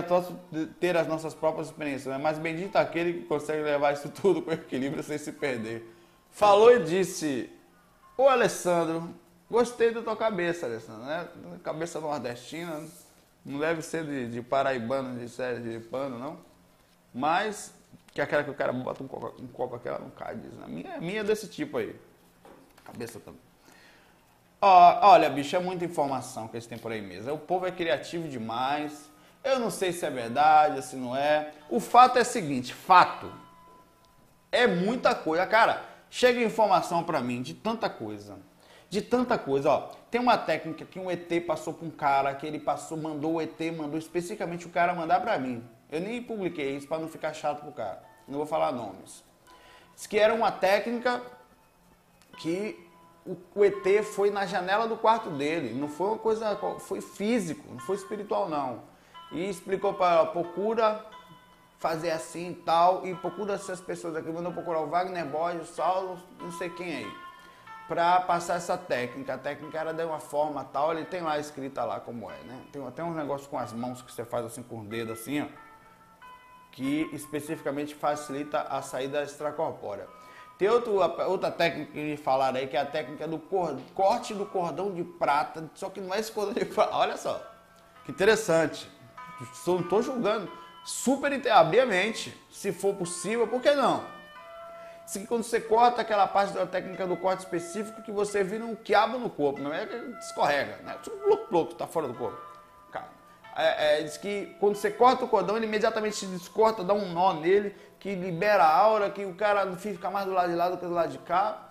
ter 0.79 0.97
as 0.97 1.07
nossas 1.07 1.33
próprias 1.33 1.67
experiências, 1.67 2.13
né? 2.13 2.19
mas 2.21 2.37
bendito 2.37 2.75
aquele 2.75 3.13
que 3.13 3.25
consegue 3.25 3.63
levar 3.63 3.93
isso 3.93 4.09
tudo 4.21 4.41
com 4.41 4.51
equilíbrio 4.51 5.03
sem 5.03 5.17
se 5.17 5.31
perder. 5.31 5.85
Falou 6.31 6.75
e 6.75 6.83
disse, 6.83 7.49
ô 8.17 8.27
Alessandro, 8.27 9.13
Gostei 9.49 9.91
da 9.91 10.01
tua 10.03 10.15
cabeça, 10.15 10.67
Alessandro, 10.67 11.05
né? 11.05 11.27
Cabeça 11.63 11.99
nordestina, 11.99 12.85
não 13.43 13.59
deve 13.59 13.81
ser 13.81 14.05
de, 14.05 14.29
de 14.29 14.41
paraibano, 14.43 15.17
de 15.19 15.27
série 15.27 15.59
de 15.59 15.79
pano, 15.87 16.19
não. 16.19 16.37
Mas, 17.11 17.73
que 18.13 18.21
é 18.21 18.23
aquela 18.23 18.43
que 18.43 18.51
o 18.51 18.53
cara 18.53 18.71
bota 18.71 19.03
um 19.03 19.07
copo, 19.07 19.41
um 19.41 19.47
copo 19.47 19.75
aquela 19.75 19.97
não 19.97 20.11
cai, 20.11 20.35
diz. 20.35 20.51
A 20.61 20.67
minha, 20.67 20.95
a 20.97 21.01
minha 21.01 21.21
é 21.21 21.23
desse 21.23 21.47
tipo 21.47 21.77
aí. 21.77 21.99
Cabeça 22.85 23.19
também. 23.19 23.41
Ó, 24.61 25.11
olha, 25.11 25.29
bicho, 25.29 25.55
é 25.55 25.59
muita 25.59 25.85
informação 25.85 26.47
que 26.47 26.55
eles 26.55 26.67
têm 26.67 26.77
por 26.77 26.91
aí 26.91 27.01
mesmo. 27.01 27.33
O 27.33 27.37
povo 27.37 27.65
é 27.65 27.71
criativo 27.71 28.27
demais. 28.27 29.09
Eu 29.43 29.57
não 29.57 29.69
sei 29.69 29.93
se 29.93 30.05
é 30.05 30.09
verdade, 30.09 30.83
se 30.83 30.97
não 30.97 31.15
é. 31.15 31.53
O 31.69 31.79
fato 31.79 32.19
é 32.19 32.21
o 32.21 32.25
seguinte, 32.25 32.73
fato. 32.73 33.31
É 34.51 34.67
muita 34.67 35.15
coisa. 35.15 35.45
Cara, 35.47 35.85
chega 36.09 36.41
informação 36.41 37.03
para 37.03 37.21
mim 37.21 37.41
de 37.41 37.53
tanta 37.53 37.89
coisa. 37.89 38.37
De 38.89 39.01
tanta 39.01 39.37
coisa, 39.37 39.69
ó. 39.69 39.79
Tem 40.11 40.19
uma 40.19 40.37
técnica 40.37 40.83
que 40.83 40.99
um 40.99 41.09
ET 41.09 41.29
passou 41.45 41.73
para 41.73 41.87
um 41.87 41.91
cara, 41.91 42.33
que 42.33 42.45
ele 42.45 42.59
passou, 42.59 42.97
mandou 42.97 43.35
o 43.35 43.41
ET, 43.41 43.59
mandou 43.77 43.97
especificamente 43.97 44.65
o 44.65 44.69
cara 44.69 44.93
mandar 44.93 45.21
para 45.21 45.37
mim. 45.37 45.63
Eu 45.89 46.01
nem 46.01 46.21
publiquei 46.21 46.75
isso 46.75 46.87
para 46.87 46.99
não 46.99 47.07
ficar 47.07 47.33
chato 47.33 47.61
pro 47.61 47.71
cara. 47.71 48.03
Não 48.27 48.37
vou 48.37 48.47
falar 48.47 48.71
nomes. 48.73 49.23
Diz 49.95 50.05
que 50.05 50.19
era 50.19 50.33
uma 50.33 50.51
técnica 50.51 51.21
que 52.39 52.88
o, 53.25 53.37
o 53.55 53.65
ET 53.65 54.03
foi 54.03 54.29
na 54.29 54.45
janela 54.45 54.87
do 54.87 54.97
quarto 54.97 55.29
dele. 55.29 55.73
Não 55.73 55.87
foi 55.87 56.07
uma 56.07 56.17
coisa, 56.17 56.57
foi 56.79 57.01
físico, 57.01 57.65
não 57.69 57.79
foi 57.79 57.95
espiritual 57.95 58.49
não. 58.49 58.81
E 59.31 59.49
explicou 59.49 59.93
para 59.93 60.15
ela, 60.15 60.25
procura 60.27 61.05
fazer 61.79 62.11
assim 62.11 62.51
e 62.51 62.55
tal, 62.55 63.07
e 63.07 63.15
procura 63.15 63.53
essas 63.53 63.79
pessoas 63.79 64.15
aqui, 64.15 64.29
mandou 64.29 64.51
procurar 64.51 64.81
o 64.81 64.87
Wagner 64.87 65.25
Borges, 65.25 65.69
o 65.69 65.73
Saulo, 65.73 66.19
não 66.39 66.51
sei 66.51 66.69
quem 66.69 66.93
aí, 66.93 67.13
para 67.87 68.19
passar 68.21 68.55
essa 68.55 68.77
técnica. 68.77 69.35
A 69.35 69.37
técnica 69.37 69.79
era 69.79 69.93
de 69.93 70.03
uma 70.03 70.19
forma 70.19 70.63
tal, 70.65 70.91
ele 70.91 71.05
tem 71.05 71.21
lá 71.21 71.39
escrita 71.39 71.85
lá 71.85 71.99
como 72.01 72.29
é, 72.29 72.37
né? 72.43 72.61
Tem 72.71 72.85
até 72.85 73.01
uns 73.01 73.15
negócios 73.15 73.47
com 73.47 73.57
as 73.57 73.71
mãos 73.71 74.01
que 74.01 74.11
você 74.11 74.25
faz 74.25 74.45
assim 74.45 74.61
com 74.61 74.81
o 74.81 74.85
dedo 74.85 75.13
assim, 75.13 75.41
ó, 75.41 75.45
que 76.71 77.09
especificamente 77.13 77.95
facilita 77.95 78.61
a 78.63 78.81
saída 78.81 79.23
extracorpórea. 79.23 80.18
Tem 80.59 80.67
outro, 80.67 80.91
outra 81.25 81.49
técnica 81.49 81.93
que 81.93 82.17
falaram 82.17 82.57
aí, 82.57 82.67
que 82.67 82.75
é 82.75 82.81
a 82.81 82.85
técnica 82.85 83.25
do 83.25 83.39
corte 83.39 84.33
do 84.33 84.45
cordão 84.45 84.93
de 84.93 85.05
prata, 85.05 85.71
só 85.73 85.89
que 85.89 86.01
não 86.01 86.13
é 86.13 86.19
esse 86.19 86.33
cordão 86.33 86.53
de 86.53 86.65
prata. 86.65 86.97
Olha 86.97 87.15
só, 87.15 87.41
que 88.03 88.11
interessante. 88.11 88.91
Não 89.65 89.79
estou 89.79 90.03
julgando. 90.03 90.51
Super 90.83 91.31
abrir 91.49 91.79
a 91.79 91.85
mente, 91.85 92.37
se 92.51 92.73
for 92.73 92.93
possível, 92.93 93.47
por 93.47 93.61
que 93.61 93.71
não? 93.71 94.03
Se 95.05 95.25
quando 95.25 95.43
você 95.43 95.61
corta 95.61 96.01
aquela 96.01 96.27
parte 96.27 96.53
da 96.53 96.65
técnica 96.65 97.07
do 97.07 97.15
corte 97.15 97.39
específico, 97.39 98.01
que 98.01 98.11
você 98.11 98.43
vira 98.43 98.65
um 98.65 98.75
quiabo 98.75 99.17
no 99.17 99.29
corpo, 99.29 99.61
não 99.61 99.73
é 99.73 99.85
que 99.85 99.95
escorrega, 100.19 100.77
né? 100.83 100.97
Tipo, 101.01 101.65
tá 101.67 101.87
fora 101.87 102.05
do 102.05 102.13
corpo. 102.13 102.37
Cara, 102.91 103.07
é, 103.59 103.99
é, 103.99 104.03
diz 104.03 104.15
que 104.15 104.55
quando 104.57 104.75
você 104.75 104.89
corta 104.89 105.25
o 105.25 105.27
cordão, 105.27 105.57
ele 105.57 105.65
imediatamente 105.65 106.15
se 106.15 106.25
descorta, 106.27 106.81
dá 106.81 106.93
um 106.93 107.11
nó 107.11 107.33
nele, 107.33 107.75
que 107.99 108.15
libera 108.15 108.63
a 108.63 108.73
aura, 108.73 109.09
que 109.09 109.25
o 109.25 109.33
cara 109.33 109.65
não 109.65 109.75
fica 109.75 110.09
mais 110.09 110.25
do 110.25 110.31
lado 110.31 110.49
de 110.49 110.55
lá 110.55 110.69
do 110.69 110.77
que 110.77 110.85
do 110.85 110.93
lado 110.93 111.11
de 111.11 111.17
cá. 111.17 111.65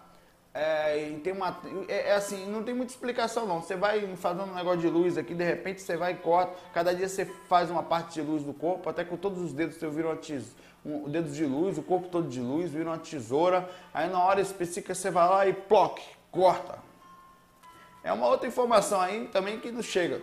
É, 0.53 1.09
e 1.09 1.21
tem 1.21 1.33
uma. 1.33 1.59
É, 1.89 2.11
é, 2.11 2.15
assim, 2.15 2.47
não 2.51 2.63
tem 2.63 2.75
muita 2.75 2.93
explicação 2.93 3.47
não. 3.47 3.63
Você 3.63 3.75
vai 3.75 4.07
fazendo 4.17 4.51
um 4.51 4.55
negócio 4.55 4.81
de 4.81 4.89
luz 4.89 5.17
aqui, 5.17 5.35
de 5.35 5.45
repente 5.45 5.81
você 5.81 5.97
vai 5.97 6.13
e 6.13 6.17
corta. 6.17 6.53
Cada 6.75 6.95
dia 6.95 7.09
você 7.09 7.25
faz 7.25 7.71
uma 7.71 7.83
parte 7.83 8.15
de 8.15 8.21
luz 8.21 8.43
do 8.43 8.53
corpo, 8.53 8.91
até 8.91 9.03
que 9.03 9.17
todos 9.17 9.41
os 9.43 9.55
dedos 9.55 9.77
você 9.77 9.89
vira 9.89 10.09
uma 10.09 10.17
tesoura. 10.17 10.69
Um, 10.85 11.09
dedos 11.09 11.35
de 11.35 11.45
luz, 11.47 11.79
o 11.79 11.83
corpo 11.83 12.09
todo 12.09 12.29
de 12.29 12.41
luz, 12.41 12.71
vira 12.71 12.91
uma 12.91 12.99
tesoura. 12.99 13.69
Aí 13.95 14.11
na 14.11 14.23
hora 14.23 14.43
específica 14.43 14.95
você 14.95 15.11
vai 15.11 15.29
lá 15.29 15.47
e 15.47 15.55
ploc, 15.55 16.01
corta. 16.31 16.79
É 18.05 18.13
uma 18.13 18.27
outra 18.27 18.47
informação 18.47 19.01
aí 19.01 19.27
também 19.29 19.59
que 19.59 19.73
não 19.73 19.83
chega. 19.83 20.21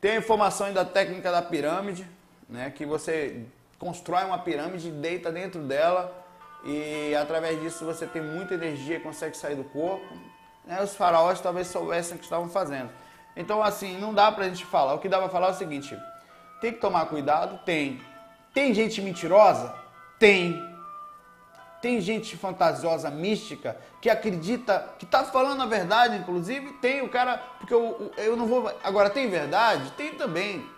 Tem 0.00 0.12
aí 0.12 0.72
da 0.72 0.84
técnica 0.84 1.30
da 1.30 1.42
pirâmide, 1.42 2.06
né? 2.48 2.70
Que 2.70 2.86
você 2.86 3.44
constrói 3.78 4.24
uma 4.24 4.38
pirâmide, 4.38 4.90
deita 4.90 5.30
dentro 5.30 5.62
dela 5.62 6.12
e 6.64 7.14
através 7.14 7.60
disso 7.60 7.84
você 7.84 8.06
tem 8.06 8.22
muita 8.22 8.54
energia 8.54 8.96
e 8.96 9.00
consegue 9.00 9.36
sair 9.36 9.56
do 9.56 9.64
corpo. 9.64 10.06
Né? 10.64 10.82
Os 10.82 10.94
faraós 10.94 11.40
talvez 11.40 11.66
soubessem 11.66 12.16
o 12.16 12.18
que 12.18 12.24
estavam 12.24 12.48
fazendo. 12.48 12.90
Então, 13.36 13.62
assim, 13.62 13.98
não 13.98 14.12
dá 14.12 14.30
pra 14.32 14.48
gente 14.48 14.64
falar. 14.64 14.94
O 14.94 14.98
que 14.98 15.08
dá 15.08 15.18
pra 15.18 15.28
falar 15.28 15.48
é 15.48 15.50
o 15.50 15.54
seguinte: 15.54 15.96
tem 16.60 16.72
que 16.72 16.80
tomar 16.80 17.06
cuidado? 17.06 17.58
Tem. 17.64 18.00
Tem 18.52 18.74
gente 18.74 19.00
mentirosa? 19.00 19.74
Tem. 20.18 20.69
Tem 21.80 22.00
gente 22.00 22.36
fantasiosa, 22.36 23.10
mística, 23.10 23.76
que 24.00 24.10
acredita, 24.10 24.94
que 24.98 25.06
tá 25.06 25.24
falando 25.24 25.62
a 25.62 25.66
verdade, 25.66 26.16
inclusive. 26.16 26.74
Tem 26.74 27.02
o 27.02 27.08
cara, 27.08 27.38
porque 27.58 27.72
eu, 27.72 28.12
eu 28.18 28.36
não 28.36 28.46
vou. 28.46 28.70
Agora, 28.82 29.08
tem 29.08 29.30
verdade? 29.30 29.90
Tem 29.92 30.14
também. 30.14 30.68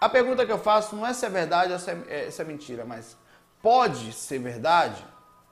A 0.00 0.08
pergunta 0.08 0.46
que 0.46 0.52
eu 0.52 0.58
faço 0.58 0.94
não 0.94 1.06
é 1.06 1.12
se 1.12 1.26
é 1.26 1.28
verdade 1.28 1.72
ou 1.72 1.78
se 1.78 1.90
é, 1.90 2.04
é, 2.08 2.30
se 2.30 2.40
é 2.40 2.44
mentira, 2.44 2.84
mas 2.84 3.16
pode 3.60 4.12
ser 4.12 4.38
verdade? 4.38 5.04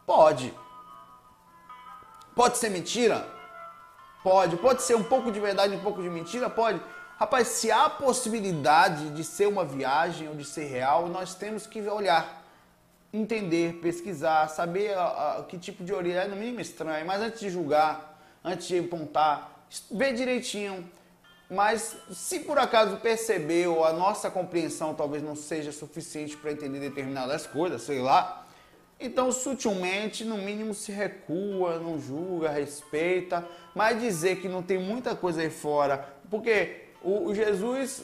Pode. 0.06 0.54
Pode 2.34 2.58
ser 2.58 2.70
mentira? 2.70 3.26
Pode. 4.22 4.56
Pode 4.56 4.82
ser 4.82 4.94
um 4.94 5.02
pouco 5.02 5.32
de 5.32 5.40
verdade 5.40 5.74
e 5.74 5.76
um 5.76 5.82
pouco 5.82 6.02
de 6.02 6.10
mentira? 6.10 6.48
Pode. 6.48 6.80
Rapaz, 7.16 7.48
se 7.48 7.70
há 7.70 7.88
possibilidade 7.88 9.10
de 9.10 9.24
ser 9.24 9.46
uma 9.46 9.64
viagem 9.64 10.28
ou 10.28 10.34
de 10.34 10.44
ser 10.44 10.64
real, 10.64 11.08
nós 11.08 11.34
temos 11.34 11.66
que 11.66 11.80
olhar, 11.88 12.43
entender, 13.14 13.74
pesquisar, 13.74 14.48
saber 14.48 14.92
a, 14.94 15.38
a, 15.38 15.44
que 15.44 15.56
tipo 15.56 15.84
de 15.84 15.94
origem 15.94 16.18
é 16.18 16.26
no 16.26 16.34
mínimo 16.34 16.60
estranho, 16.60 17.06
mas 17.06 17.22
antes 17.22 17.40
de 17.40 17.48
julgar, 17.48 18.20
antes 18.42 18.66
de 18.66 18.78
apontar, 18.80 19.64
ver 19.90 20.14
direitinho. 20.14 20.90
Mas 21.48 21.96
se 22.10 22.40
por 22.40 22.58
acaso 22.58 22.96
percebeu, 22.96 23.84
a 23.84 23.92
nossa 23.92 24.30
compreensão 24.30 24.94
talvez 24.94 25.22
não 25.22 25.36
seja 25.36 25.70
suficiente 25.70 26.36
para 26.36 26.50
entender 26.50 26.80
determinadas 26.80 27.46
coisas, 27.46 27.82
sei 27.82 28.00
lá, 28.00 28.44
então 28.98 29.30
sutilmente, 29.30 30.24
no 30.24 30.38
mínimo, 30.38 30.74
se 30.74 30.90
recua, 30.90 31.78
não 31.78 32.00
julga, 32.00 32.50
respeita, 32.50 33.46
mas 33.74 34.00
dizer 34.00 34.40
que 34.40 34.48
não 34.48 34.62
tem 34.62 34.78
muita 34.78 35.14
coisa 35.14 35.42
aí 35.42 35.50
fora, 35.50 36.08
porque 36.30 36.86
o, 37.02 37.28
o 37.28 37.34
Jesus 37.34 38.02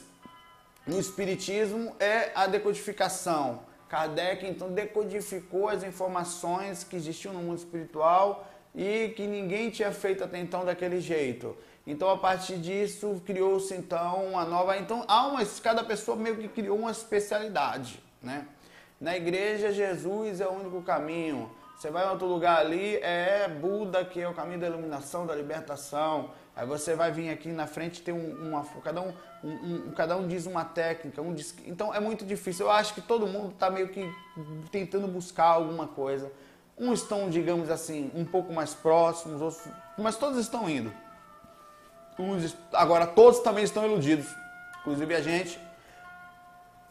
no 0.87 1.01
Espiritismo 1.01 1.97
é 1.99 2.31
a 2.35 2.47
decodificação. 2.47 3.70
Kardec 3.91 4.47
então 4.47 4.71
decodificou 4.71 5.69
as 5.69 5.83
informações 5.83 6.85
que 6.85 6.95
existiam 6.95 7.35
no 7.35 7.41
mundo 7.41 7.59
espiritual 7.59 8.47
e 8.73 9.13
que 9.17 9.27
ninguém 9.27 9.69
tinha 9.69 9.91
feito 9.91 10.23
até 10.23 10.39
então 10.39 10.65
daquele 10.65 11.01
jeito. 11.01 11.57
Então, 11.85 12.09
a 12.09 12.17
partir 12.17 12.57
disso, 12.59 13.21
criou-se 13.27 13.75
então 13.75 14.27
uma 14.27 14.45
nova. 14.45 14.79
Então, 14.79 15.05
há 15.09 15.27
uma, 15.27 15.45
cada 15.61 15.83
pessoa 15.83 16.17
meio 16.17 16.37
que 16.37 16.47
criou 16.47 16.79
uma 16.79 16.93
especialidade, 16.93 18.01
né? 18.23 18.47
Na 19.01 19.17
igreja, 19.17 19.73
Jesus 19.73 20.41
é 20.41 20.47
o 20.47 20.53
único 20.53 20.83
caminho. 20.83 21.51
Você 21.77 21.91
vai 21.91 22.07
em 22.07 22.11
outro 22.11 22.27
lugar 22.27 22.61
ali, 22.61 22.97
é 22.99 23.49
Buda 23.49 24.05
que 24.05 24.21
é 24.21 24.29
o 24.29 24.35
caminho 24.35 24.61
da 24.61 24.69
iluminação, 24.69 25.27
da 25.27 25.35
libertação. 25.35 26.31
Aí 26.55 26.67
você 26.67 26.95
vai 26.95 27.11
vir 27.11 27.31
aqui 27.31 27.49
na 27.49 27.67
frente, 27.67 28.03
tem 28.03 28.13
um, 28.13 28.49
uma, 28.49 28.65
cada 28.83 29.01
um, 29.01 29.13
um, 29.43 29.51
um, 29.51 29.91
cada 29.93 30.17
um 30.17 30.27
diz 30.27 30.47
uma 30.47 30.65
técnica, 30.65 31.23
um 31.23 31.33
diz, 31.33 31.55
então 31.65 31.95
é 31.95 32.01
muito 32.01 32.25
difícil. 32.25 32.67
Eu 32.67 32.73
acho 32.73 32.95
que 32.95 33.01
todo 33.01 33.27
mundo 33.27 33.53
está 33.53 33.71
meio 33.71 33.89
que 33.89 34.13
tentando 34.71 35.07
buscar 35.07 35.47
alguma 35.47 35.87
coisa. 35.87 36.31
Uns 36.77 37.03
estão, 37.03 37.31
digamos 37.31 37.71
assim, 37.71 38.11
um 38.15 38.25
pouco 38.25 38.53
mais 38.53 38.75
próximos, 38.75 39.41
outros, 39.41 39.63
mas 39.97 40.17
todos 40.17 40.39
estão 40.39 40.69
indo. 40.69 40.93
Uns, 42.19 42.57
agora 42.73 43.07
todos 43.07 43.41
também 43.41 43.65
estão 43.65 43.85
iludidos, 43.87 44.27
inclusive 44.81 45.15
a 45.15 45.21
gente. 45.21 45.59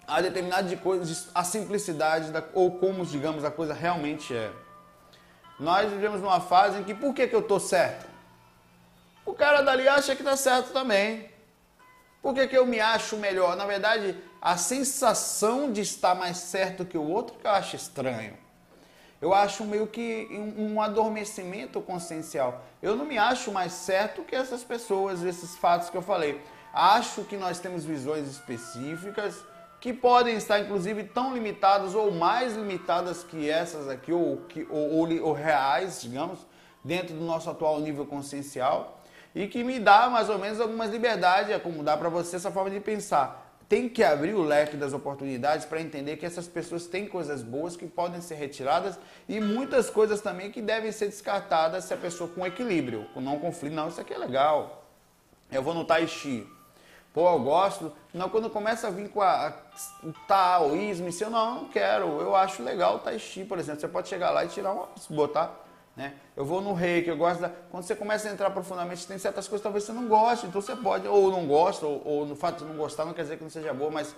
Há 0.08 0.22
determinadas 0.22 0.70
de 0.70 0.78
coisas, 0.78 1.30
a 1.36 1.44
simplicidade 1.44 2.32
da, 2.32 2.44
ou 2.54 2.80
como, 2.80 3.06
digamos, 3.06 3.44
a 3.44 3.52
coisa 3.52 3.74
realmente 3.74 4.36
é. 4.36 4.52
Nós 5.60 5.92
vivemos 5.92 6.22
numa 6.22 6.40
fase 6.40 6.80
em 6.80 6.84
que 6.84 6.96
por 6.96 7.14
que, 7.14 7.28
que 7.28 7.36
eu 7.36 7.42
estou 7.42 7.60
certo? 7.60 8.08
O 9.30 9.34
cara 9.34 9.62
dali 9.62 9.88
acha 9.88 10.16
que 10.16 10.22
está 10.22 10.36
certo 10.36 10.74
também. 10.74 11.30
Por 12.22 12.34
que, 12.34 12.48
que 12.48 12.58
eu 12.58 12.66
me 12.66 12.80
acho 12.80 13.16
melhor? 13.18 13.56
Na 13.56 13.66
verdade, 13.66 14.18
a 14.42 14.58
sensação 14.58 15.72
de 15.72 15.82
estar 15.82 16.16
mais 16.16 16.38
certo 16.38 16.84
que 16.84 16.98
o 16.98 17.08
outro 17.08 17.38
que 17.38 17.46
eu 17.46 17.52
acho 17.52 17.76
estranho 17.76 18.36
eu 19.22 19.34
acho 19.34 19.66
meio 19.66 19.86
que 19.86 20.28
um, 20.58 20.82
adormecimento 20.82 21.82
consciencial. 21.82 22.64
Eu 22.82 22.96
não 22.96 23.06
me 23.06 23.18
acho 23.18 23.52
mais 23.52 23.74
certo 23.74 24.24
que 24.24 24.36
essas 24.36 24.64
pessoas, 24.64 25.24
esses 25.24 25.58
fatos 25.58 25.90
que 25.90 25.98
eu 25.98 26.02
falei. 26.02 26.42
Acho 26.74 27.24
que 27.26 27.36
nós 27.36 27.60
temos 27.60 27.84
visões 27.84 28.30
específicas 28.30 29.44
que 29.82 29.92
podem 29.94 30.38
estar, 30.38 30.60
inclusive, 30.60 31.04
tão 31.04 31.34
limitadas 31.34 31.96
ou 31.96 32.12
mais 32.12 32.56
limitadas 32.56 33.24
que 33.24 33.50
essas 33.50 33.90
aqui, 33.90 34.12
ou, 34.12 34.38
que, 34.48 34.66
ou, 34.70 35.00
ou, 35.00 35.24
ou 35.24 35.34
reais, 35.34 36.02
digamos, 36.02 36.40
dentro 36.84 37.14
do 37.14 37.24
nosso 37.24 37.50
atual 37.50 37.80
nível 37.82 38.06
consciencial, 38.06 38.99
e 39.40 39.48
que 39.48 39.64
me 39.64 39.80
dá 39.80 40.10
mais 40.10 40.28
ou 40.30 40.38
menos 40.38 40.60
algumas 40.60 40.92
liberdades, 40.92 41.50
é 41.50 41.58
como 41.58 41.82
dá 41.82 41.96
para 41.96 42.10
você 42.10 42.36
essa 42.36 42.52
forma 42.52 42.70
de 42.70 42.82
pensar. 42.82 43.56
tem 43.70 43.88
que 43.88 44.04
abrir 44.04 44.34
o 44.34 44.42
leque 44.42 44.76
das 44.76 44.92
oportunidades 44.92 45.66
para 45.66 45.80
entender 45.80 46.18
que 46.18 46.26
essas 46.26 46.46
pessoas 46.46 46.88
têm 46.88 47.08
coisas 47.08 47.42
boas 47.42 47.78
que 47.78 47.88
podem 47.88 48.20
ser 48.20 48.36
retiradas 48.36 49.00
e 49.30 49.40
muitas 49.40 49.90
coisas 49.90 50.20
também 50.20 50.52
que 50.52 50.62
devem 50.62 50.92
ser 50.92 51.06
descartadas 51.06 51.86
se 51.86 51.94
a 51.94 51.98
pessoa 51.98 52.30
com 52.30 52.46
equilíbrio, 52.46 53.06
com 53.14 53.22
não 53.22 53.40
conflito. 53.40 53.74
Não, 53.74 53.88
isso 53.88 54.02
aqui 54.02 54.14
é 54.14 54.18
legal. 54.18 54.84
Eu 55.50 55.64
vou 55.64 55.74
no 55.74 55.86
Tai 55.86 56.06
Chi. 56.06 56.46
Pô, 57.14 57.32
eu 57.32 57.40
gosto. 57.40 57.94
Não, 58.14 58.28
quando 58.28 58.50
começa 58.50 58.88
a 58.88 58.90
vir 58.90 59.08
com 59.10 59.22
a, 59.22 59.48
a, 59.48 59.54
o 60.04 60.12
taoísmo, 60.28 61.08
isso 61.08 61.24
eu 61.24 61.30
não, 61.30 61.62
não 61.62 61.70
quero. 61.70 62.20
Eu 62.20 62.36
acho 62.36 62.62
legal 62.62 62.96
o 62.96 63.00
Tai 63.00 63.18
Chi, 63.18 63.46
por 63.46 63.58
exemplo. 63.58 63.80
Você 63.80 63.88
pode 63.88 64.10
chegar 64.10 64.32
lá 64.32 64.44
e 64.44 64.50
tirar 64.50 64.74
uma, 64.74 64.90
botar 65.12 65.69
né? 66.00 66.14
Eu 66.34 66.46
vou 66.46 66.62
no 66.62 66.72
reiki, 66.72 67.10
eu 67.10 67.18
gosto 67.18 67.42
da. 67.42 67.50
Quando 67.50 67.84
você 67.84 67.94
começa 67.94 68.30
a 68.30 68.32
entrar 68.32 68.50
profundamente, 68.52 69.06
tem 69.06 69.18
certas 69.18 69.50
coisas 69.50 69.60
que 69.60 69.64
talvez 69.64 69.84
você 69.84 69.92
não 69.92 70.08
goste, 70.08 70.48
então 70.48 70.62
você 70.62 70.74
pode, 70.74 71.06
ou 71.06 71.30
não 71.30 71.46
gosta, 71.46 71.86
ou, 71.86 72.02
ou 72.06 72.26
no 72.26 72.38
fato 72.38 72.60
de 72.60 72.64
não 72.64 72.78
gostar 72.78 73.04
não 73.04 73.14
quer 73.14 73.24
dizer 73.24 73.36
que 73.36 73.44
não 73.44 73.50
seja 73.50 73.74
boa, 73.74 73.92
mas 73.92 74.16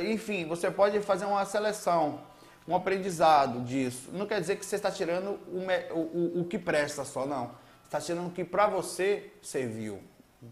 enfim, 0.00 0.46
você 0.46 0.70
pode 0.70 1.00
fazer 1.00 1.24
uma 1.24 1.44
seleção, 1.44 2.20
um 2.68 2.76
aprendizado 2.76 3.62
disso. 3.62 4.10
Não 4.12 4.26
quer 4.26 4.40
dizer 4.40 4.54
que 4.54 4.64
você 4.64 4.76
está 4.76 4.92
tirando 4.92 5.40
o, 5.48 5.66
o, 5.92 6.40
o 6.42 6.44
que 6.44 6.56
presta 6.56 7.04
só, 7.04 7.26
não. 7.26 7.50
Está 7.84 8.00
tirando 8.00 8.28
o 8.28 8.30
que 8.30 8.44
para 8.44 8.68
você 8.68 9.32
serviu. 9.42 10.00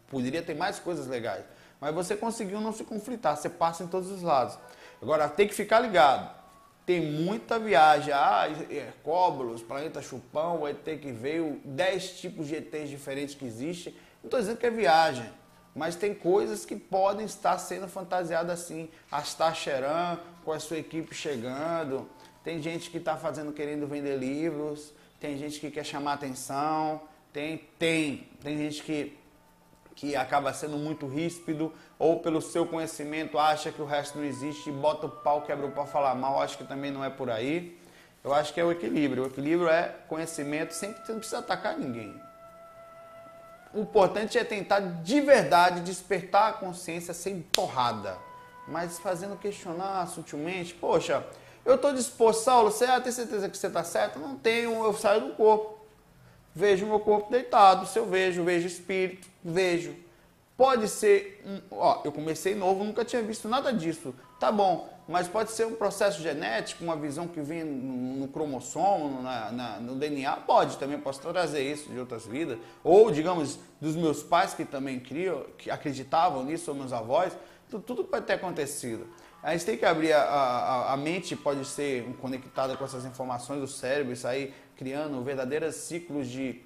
Poderia 0.09 0.43
ter 0.43 0.55
mais 0.55 0.81
coisas 0.81 1.07
legais. 1.07 1.45
Mas 1.81 1.95
você 1.95 2.17
conseguiu 2.17 2.61
não 2.61 2.73
se 2.73 2.83
conflitar, 2.83 3.37
você 3.37 3.49
passa 3.49 3.85
em 3.85 3.87
todos 3.87 4.11
os 4.11 4.21
lados. 4.21 4.59
Agora, 5.01 5.29
tem 5.29 5.47
que 5.47 5.55
ficar 5.55 5.79
ligado 5.79 6.40
tem 6.85 7.01
muita 7.01 7.59
viagem. 7.59 8.13
Ah, 8.13 8.49
Cóbulos, 9.03 9.63
Planeta 9.63 10.03
Chupão, 10.03 10.67
ET 10.67 10.85
que 11.01 11.13
veio, 11.13 11.61
10 11.65 12.21
tipos 12.21 12.49
de 12.49 12.57
ETs 12.57 12.89
diferentes 12.89 13.35
que 13.35 13.45
existem. 13.45 13.95
Não 14.23 14.27
estou 14.27 14.41
dizendo 14.41 14.59
que 14.59 14.67
é 14.67 14.71
viagem, 14.71 15.29
mas 15.75 15.97
tem 15.97 16.15
coisas 16.15 16.65
que 16.65 16.77
podem 16.77 17.25
estar 17.27 17.59
sendo 17.59 17.89
fantasiadas 17.89 18.61
assim. 18.61 18.89
Astacheran 19.11 20.19
com 20.45 20.53
a 20.53 20.59
sua 20.59 20.79
equipe 20.79 21.15
chegando. 21.15 22.09
Tem 22.43 22.61
gente 22.61 22.91
que 22.91 22.99
está 22.99 23.17
fazendo, 23.17 23.53
querendo 23.53 23.87
vender 23.87 24.17
livros. 24.17 24.93
Tem 25.21 25.37
gente 25.39 25.61
que 25.61 25.71
quer 25.71 25.85
chamar 25.85 26.15
atenção. 26.15 27.03
Tem, 27.33 27.59
tem. 27.79 28.29
Tem 28.43 28.57
gente 28.57 28.83
que 28.83 29.17
que 29.95 30.17
acaba 30.17 30.53
sendo 30.53 30.77
muito 30.77 31.07
ríspido, 31.07 31.73
ou 31.99 32.21
pelo 32.21 32.41
seu 32.41 32.67
conhecimento 32.67 33.39
acha 33.39 33.71
que 33.71 33.83
o 33.83 33.85
resto 33.85 34.19
não 34.19 34.25
existe 34.25 34.71
e 34.71 34.73
bota 34.73 35.07
o 35.07 35.11
pau, 35.11 35.43
quebra 35.43 35.67
o 35.67 35.73
pau 35.73 35.87
falar 35.87 36.15
mal, 36.15 36.41
acho 36.41 36.57
que 36.57 36.65
também 36.65 36.91
não 36.91 37.05
é 37.05 37.11
por 37.11 37.31
aí. 37.31 37.79
Eu 38.23 38.33
acho 38.35 38.53
que 38.53 38.61
é 38.61 38.65
o 38.65 38.71
equilíbrio. 38.71 39.25
O 39.25 39.27
equilíbrio 39.27 39.69
é 39.69 39.95
conhecimento, 40.09 40.73
sempre 40.73 41.05
você 41.05 41.13
não 41.13 41.19
precisa 41.19 41.39
atacar 41.39 41.79
ninguém. 41.79 42.15
O 43.73 43.81
importante 43.81 44.37
é 44.37 44.45
tentar 44.45 44.81
de 44.81 45.21
verdade 45.21 45.81
despertar 45.81 46.49
a 46.49 46.53
consciência 46.53 47.15
sem 47.15 47.41
porrada, 47.41 48.19
mas 48.67 48.99
fazendo 48.99 49.37
questionar 49.37 50.07
sutilmente. 50.09 50.75
Poxa, 50.75 51.25
eu 51.65 51.77
estou 51.77 51.93
disposto, 51.93 52.43
Saulo, 52.43 52.71
você 52.71 52.87
tem 53.01 53.13
certeza 53.13 53.49
que 53.49 53.57
você 53.57 53.69
está 53.69 53.85
certo? 53.85 54.19
Não 54.19 54.35
tenho, 54.35 54.85
eu 54.85 54.93
saio 54.93 55.21
do 55.21 55.35
corpo 55.35 55.80
vejo 56.55 56.87
meu 56.87 57.01
corpo 57.01 57.31
deitado. 57.31 57.87
Se 57.87 57.99
eu 57.99 58.07
vejo, 58.07 58.45
vejo 58.45 58.67
espírito, 58.67 59.29
vejo. 59.45 59.95
Pode 60.57 60.89
ser, 60.89 61.43
ó, 61.71 62.03
eu 62.05 62.13
comecei 62.13 62.55
novo, 62.55 62.85
nunca 62.85 63.03
tinha 63.05 63.23
visto 63.23 63.49
nada 63.49 63.73
disso. 63.73 64.15
Tá 64.39 64.53
bom, 64.53 64.91
mas 65.09 65.27
pode 65.27 65.53
ser 65.53 65.67
um 65.67 65.75
processo 65.75 66.23
genético, 66.23 66.85
uma 66.85 66.97
visão 66.97 67.27
que 67.27 67.41
vem 67.41 67.65
no, 67.65 68.21
no 68.21 68.29
cromossomo, 68.29 69.23
na, 69.23 69.51
na, 69.51 69.81
no 69.81 69.95
DNA. 69.97 70.37
Pode 70.37 70.77
também, 70.77 71.01
posso 71.01 71.21
trazer 71.21 71.63
isso 71.63 71.89
de 71.91 71.99
outras 71.99 72.27
vidas. 72.27 72.59
Ou, 72.85 73.11
digamos, 73.11 73.59
dos 73.81 73.97
meus 73.97 74.23
pais 74.23 74.53
que 74.53 74.65
também 74.65 75.01
criam, 75.01 75.47
que 75.57 75.71
acreditavam 75.71 76.45
nisso, 76.45 76.71
ou 76.71 76.77
meus 76.77 76.93
avós. 76.93 77.33
Tudo, 77.69 77.83
tudo 77.83 78.05
pode 78.05 78.27
ter 78.27 78.35
acontecido. 78.35 79.07
A 79.43 79.53
gente 79.53 79.65
tem 79.65 79.79
que 79.79 79.87
abrir 79.87 80.13
a, 80.13 80.23
a, 80.23 80.93
a 80.93 80.97
mente, 80.97 81.35
pode 81.35 81.65
ser 81.65 82.05
conectada 82.21 82.77
com 82.77 82.85
essas 82.85 83.07
informações 83.07 83.61
do 83.61 83.67
cérebro, 83.67 84.13
isso 84.13 84.29
aí 84.29 84.53
criando 84.81 85.23
verdadeiros 85.23 85.75
ciclos 85.75 86.27
de 86.27 86.65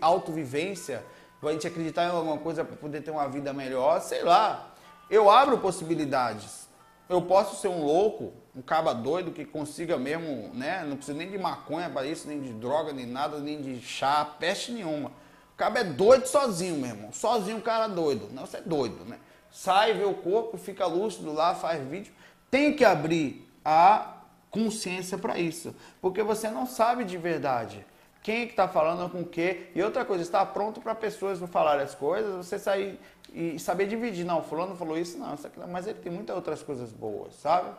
autovivência, 0.00 1.04
a 1.40 1.52
gente 1.52 1.68
acreditar 1.68 2.06
em 2.06 2.10
alguma 2.10 2.36
coisa 2.36 2.64
para 2.64 2.74
poder 2.74 3.00
ter 3.00 3.12
uma 3.12 3.28
vida 3.28 3.52
melhor, 3.52 4.00
sei 4.00 4.24
lá. 4.24 4.74
Eu 5.08 5.30
abro 5.30 5.56
possibilidades. 5.58 6.66
Eu 7.08 7.22
posso 7.22 7.60
ser 7.60 7.68
um 7.68 7.84
louco, 7.84 8.32
um 8.56 8.60
caba 8.60 8.92
doido 8.92 9.30
que 9.30 9.44
consiga 9.44 9.96
mesmo, 9.96 10.50
né? 10.52 10.84
Não 10.84 10.96
precisa 10.96 11.16
nem 11.16 11.30
de 11.30 11.38
maconha 11.38 11.88
para 11.88 12.08
isso, 12.08 12.26
nem 12.26 12.40
de 12.40 12.52
droga, 12.52 12.92
nem 12.92 13.06
nada, 13.06 13.38
nem 13.38 13.62
de 13.62 13.80
chá, 13.80 14.24
peste 14.24 14.72
nenhuma. 14.72 15.10
O 15.54 15.56
caba 15.56 15.78
é 15.78 15.84
doido 15.84 16.26
sozinho, 16.26 16.74
meu 16.74 16.90
irmão. 16.90 17.12
Sozinho 17.12 17.58
o 17.58 17.62
cara 17.62 17.84
é 17.84 17.88
doido. 17.88 18.28
Não, 18.32 18.46
você 18.46 18.56
é 18.56 18.62
doido, 18.62 19.04
né? 19.04 19.20
Sai, 19.52 19.94
vê 19.94 20.04
o 20.04 20.14
corpo, 20.14 20.58
fica 20.58 20.86
lúcido 20.86 21.32
lá, 21.32 21.54
faz 21.54 21.80
vídeo. 21.86 22.12
Tem 22.50 22.74
que 22.74 22.84
abrir 22.84 23.48
a 23.64 24.17
consciência 24.50 25.18
para 25.18 25.38
isso, 25.38 25.74
porque 26.00 26.22
você 26.22 26.48
não 26.48 26.66
sabe 26.66 27.04
de 27.04 27.18
verdade 27.18 27.84
quem 28.22 28.42
é 28.42 28.44
que 28.44 28.52
está 28.52 28.68
falando 28.68 29.10
com 29.10 29.22
o 29.22 29.24
quê. 29.24 29.70
E 29.74 29.82
outra 29.82 30.04
coisa, 30.04 30.22
estar 30.22 30.44
pronto 30.46 30.80
para 30.80 30.94
pessoas 30.94 31.40
não 31.40 31.48
falarem 31.48 31.82
as 31.82 31.94
coisas, 31.94 32.46
você 32.46 32.58
sair 32.58 33.00
e 33.32 33.58
saber 33.58 33.86
dividir. 33.86 34.24
Não, 34.24 34.42
fulano 34.42 34.76
falou 34.76 34.98
isso, 34.98 35.16
não, 35.16 35.34
isso 35.34 35.46
aqui, 35.46 35.58
mas 35.66 35.86
ele 35.86 35.98
tem 35.98 36.12
muitas 36.12 36.36
outras 36.36 36.62
coisas 36.62 36.92
boas, 36.92 37.34
sabe? 37.36 37.70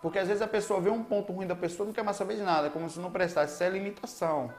Porque 0.00 0.18
às 0.18 0.28
vezes 0.28 0.42
a 0.42 0.46
pessoa 0.46 0.80
vê 0.80 0.88
um 0.90 1.02
ponto 1.02 1.32
ruim 1.32 1.46
da 1.46 1.56
pessoa 1.56 1.86
não 1.86 1.92
quer 1.92 2.02
mais 2.02 2.16
saber 2.16 2.36
de 2.36 2.42
nada, 2.42 2.70
como 2.70 2.88
se 2.88 2.98
não 3.00 3.10
prestasse. 3.10 3.54
Isso 3.54 3.64
é 3.64 3.68
limitação. 3.68 4.50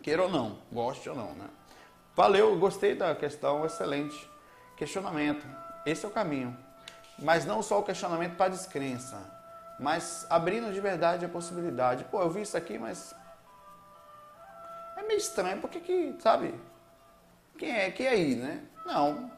Queira 0.00 0.22
ou 0.22 0.30
não, 0.30 0.58
goste 0.72 1.08
ou 1.08 1.16
não, 1.16 1.34
né? 1.34 1.48
Valeu, 2.14 2.56
gostei 2.58 2.94
da 2.94 3.14
questão, 3.14 3.66
excelente. 3.66 4.30
Questionamento. 4.76 5.44
Esse 5.84 6.04
é 6.04 6.08
o 6.08 6.10
caminho. 6.10 6.56
Mas 7.18 7.44
não 7.44 7.62
só 7.62 7.80
o 7.80 7.82
questionamento 7.82 8.36
para 8.36 8.50
descrença 8.50 9.41
mas 9.82 10.26
abrindo 10.30 10.72
de 10.72 10.80
verdade 10.80 11.24
a 11.24 11.28
possibilidade. 11.28 12.04
Pô, 12.04 12.22
eu 12.22 12.30
vi 12.30 12.42
isso 12.42 12.56
aqui, 12.56 12.78
mas 12.78 13.14
é 14.96 15.02
meio 15.02 15.18
estranho, 15.18 15.60
porque 15.60 15.80
que, 15.80 16.14
sabe? 16.20 16.54
Quem 17.58 17.70
é 17.70 17.90
que 17.90 18.04
é 18.04 18.10
aí, 18.10 18.36
né? 18.36 18.62
Não. 18.86 19.30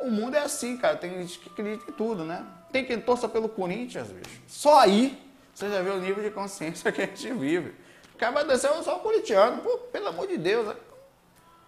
O 0.00 0.10
mundo 0.10 0.34
é 0.34 0.40
assim, 0.40 0.76
cara. 0.76 0.96
Tem 0.96 1.10
gente 1.22 1.38
que 1.38 1.48
acredita 1.48 1.90
em 1.90 1.94
tudo, 1.94 2.24
né? 2.24 2.46
Tem 2.70 2.84
quem 2.84 3.00
torça 3.00 3.28
pelo 3.28 3.48
Corinthians, 3.48 4.08
bicho. 4.08 4.42
Só 4.46 4.78
aí 4.78 5.20
você 5.54 5.68
já 5.68 5.82
vê 5.82 5.90
o 5.90 6.00
nível 6.00 6.22
de 6.22 6.30
consciência 6.30 6.90
que 6.92 7.02
a 7.02 7.06
gente 7.06 7.32
vive. 7.32 7.74
Acaba 8.14 8.44
descendo 8.44 8.82
só 8.82 8.96
o 8.96 9.00
corintiano. 9.00 9.62
Pô, 9.62 9.78
pelo 9.78 10.08
amor 10.08 10.26
de 10.26 10.36
Deus. 10.36 10.74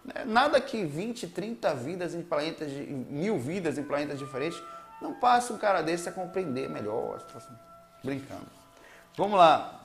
Né? 0.05 0.23
Nada 0.25 0.61
que 0.61 0.85
20, 0.85 1.27
30 1.27 1.73
vidas 1.75 2.13
em 2.13 2.21
planetas, 2.21 2.71
mil 2.71 3.37
vidas 3.39 3.77
em 3.77 3.83
planetas 3.83 4.19
diferentes, 4.19 4.61
não 5.01 5.13
passe 5.15 5.51
um 5.51 5.57
cara 5.57 5.81
desse 5.81 6.07
a 6.07 6.11
compreender 6.11 6.69
melhor 6.69 7.15
a 7.15 7.19
situação. 7.19 7.72
Brincando. 8.03 8.47
Vamos 9.15 9.37
lá. 9.37 9.79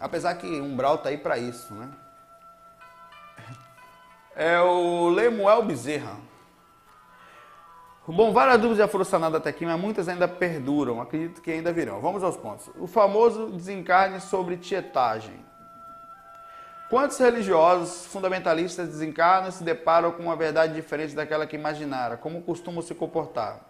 Apesar 0.00 0.34
que 0.34 0.46
Umbral 0.46 0.98
tá 0.98 1.10
aí 1.10 1.18
para 1.18 1.38
isso, 1.38 1.72
né? 1.74 1.88
É 4.34 4.60
o 4.60 5.08
Lemuel 5.08 5.62
Bezerra. 5.62 6.16
Bom, 8.06 8.32
várias 8.32 8.58
dúvidas 8.58 8.78
já 8.78 8.88
foram 8.88 9.04
sanadas 9.04 9.38
até 9.38 9.50
aqui, 9.50 9.66
mas 9.66 9.78
muitas 9.78 10.08
ainda 10.08 10.26
perduram. 10.26 11.00
Acredito 11.00 11.42
que 11.42 11.50
ainda 11.50 11.70
virão. 11.70 12.00
Vamos 12.00 12.22
aos 12.22 12.36
pontos. 12.38 12.70
O 12.76 12.86
famoso 12.86 13.50
desencarne 13.50 14.18
sobre 14.20 14.56
tietagem. 14.56 15.44
Quantos 16.88 17.18
religiosos 17.18 18.06
fundamentalistas 18.06 18.88
desencarnam 18.88 19.50
e 19.50 19.52
se 19.52 19.62
deparam 19.62 20.12
com 20.12 20.22
uma 20.22 20.36
verdade 20.36 20.72
diferente 20.72 21.14
daquela 21.14 21.46
que 21.46 21.54
imaginaram? 21.54 22.16
Como 22.16 22.40
costumam 22.40 22.80
se 22.80 22.94
comportar? 22.94 23.60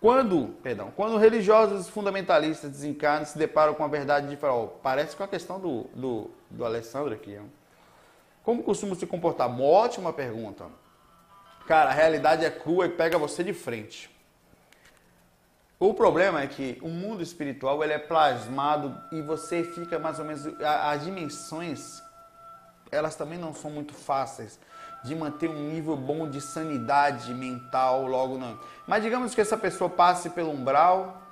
Quando, 0.00 0.48
perdão, 0.62 0.90
quando 0.96 1.18
religiosos 1.18 1.88
fundamentalistas 1.88 2.70
desencarnam 2.70 3.26
se 3.26 3.36
deparam 3.36 3.74
com 3.74 3.84
a 3.84 3.88
verdade 3.88 4.34
de 4.34 4.46
oh, 4.46 4.68
parece 4.82 5.14
com 5.14 5.22
a 5.22 5.28
questão 5.28 5.60
do, 5.60 5.82
do, 5.94 6.30
do 6.48 6.64
Alessandro 6.64 7.12
aqui. 7.12 7.38
Ó. 7.38 7.44
Como 8.42 8.62
costumam 8.62 8.94
se 8.94 9.06
comportar? 9.06 9.46
Uma 9.46 9.62
ótima 9.64 10.10
pergunta. 10.10 10.66
Cara, 11.66 11.90
a 11.90 11.92
realidade 11.92 12.46
é 12.46 12.50
crua 12.50 12.86
e 12.86 12.88
pega 12.88 13.18
você 13.18 13.44
de 13.44 13.52
frente. 13.52 14.10
O 15.78 15.92
problema 15.92 16.42
é 16.42 16.46
que 16.46 16.78
o 16.80 16.88
mundo 16.88 17.22
espiritual 17.22 17.84
ele 17.84 17.92
é 17.92 17.98
plasmado 17.98 18.98
e 19.12 19.20
você 19.20 19.62
fica 19.62 19.98
mais 19.98 20.18
ou 20.18 20.24
menos. 20.24 20.46
As 20.62 21.04
dimensões, 21.04 22.02
elas 22.90 23.16
também 23.16 23.38
não 23.38 23.52
são 23.52 23.70
muito 23.70 23.92
fáceis 23.92 24.58
de 25.02 25.14
manter 25.14 25.48
um 25.48 25.68
nível 25.68 25.96
bom 25.96 26.28
de 26.28 26.40
sanidade 26.40 27.32
mental 27.34 28.06
logo 28.06 28.38
não. 28.38 28.58
Mas 28.86 29.02
digamos 29.02 29.34
que 29.34 29.40
essa 29.40 29.56
pessoa 29.56 29.88
passe 29.88 30.30
pelo 30.30 30.50
umbral 30.50 31.22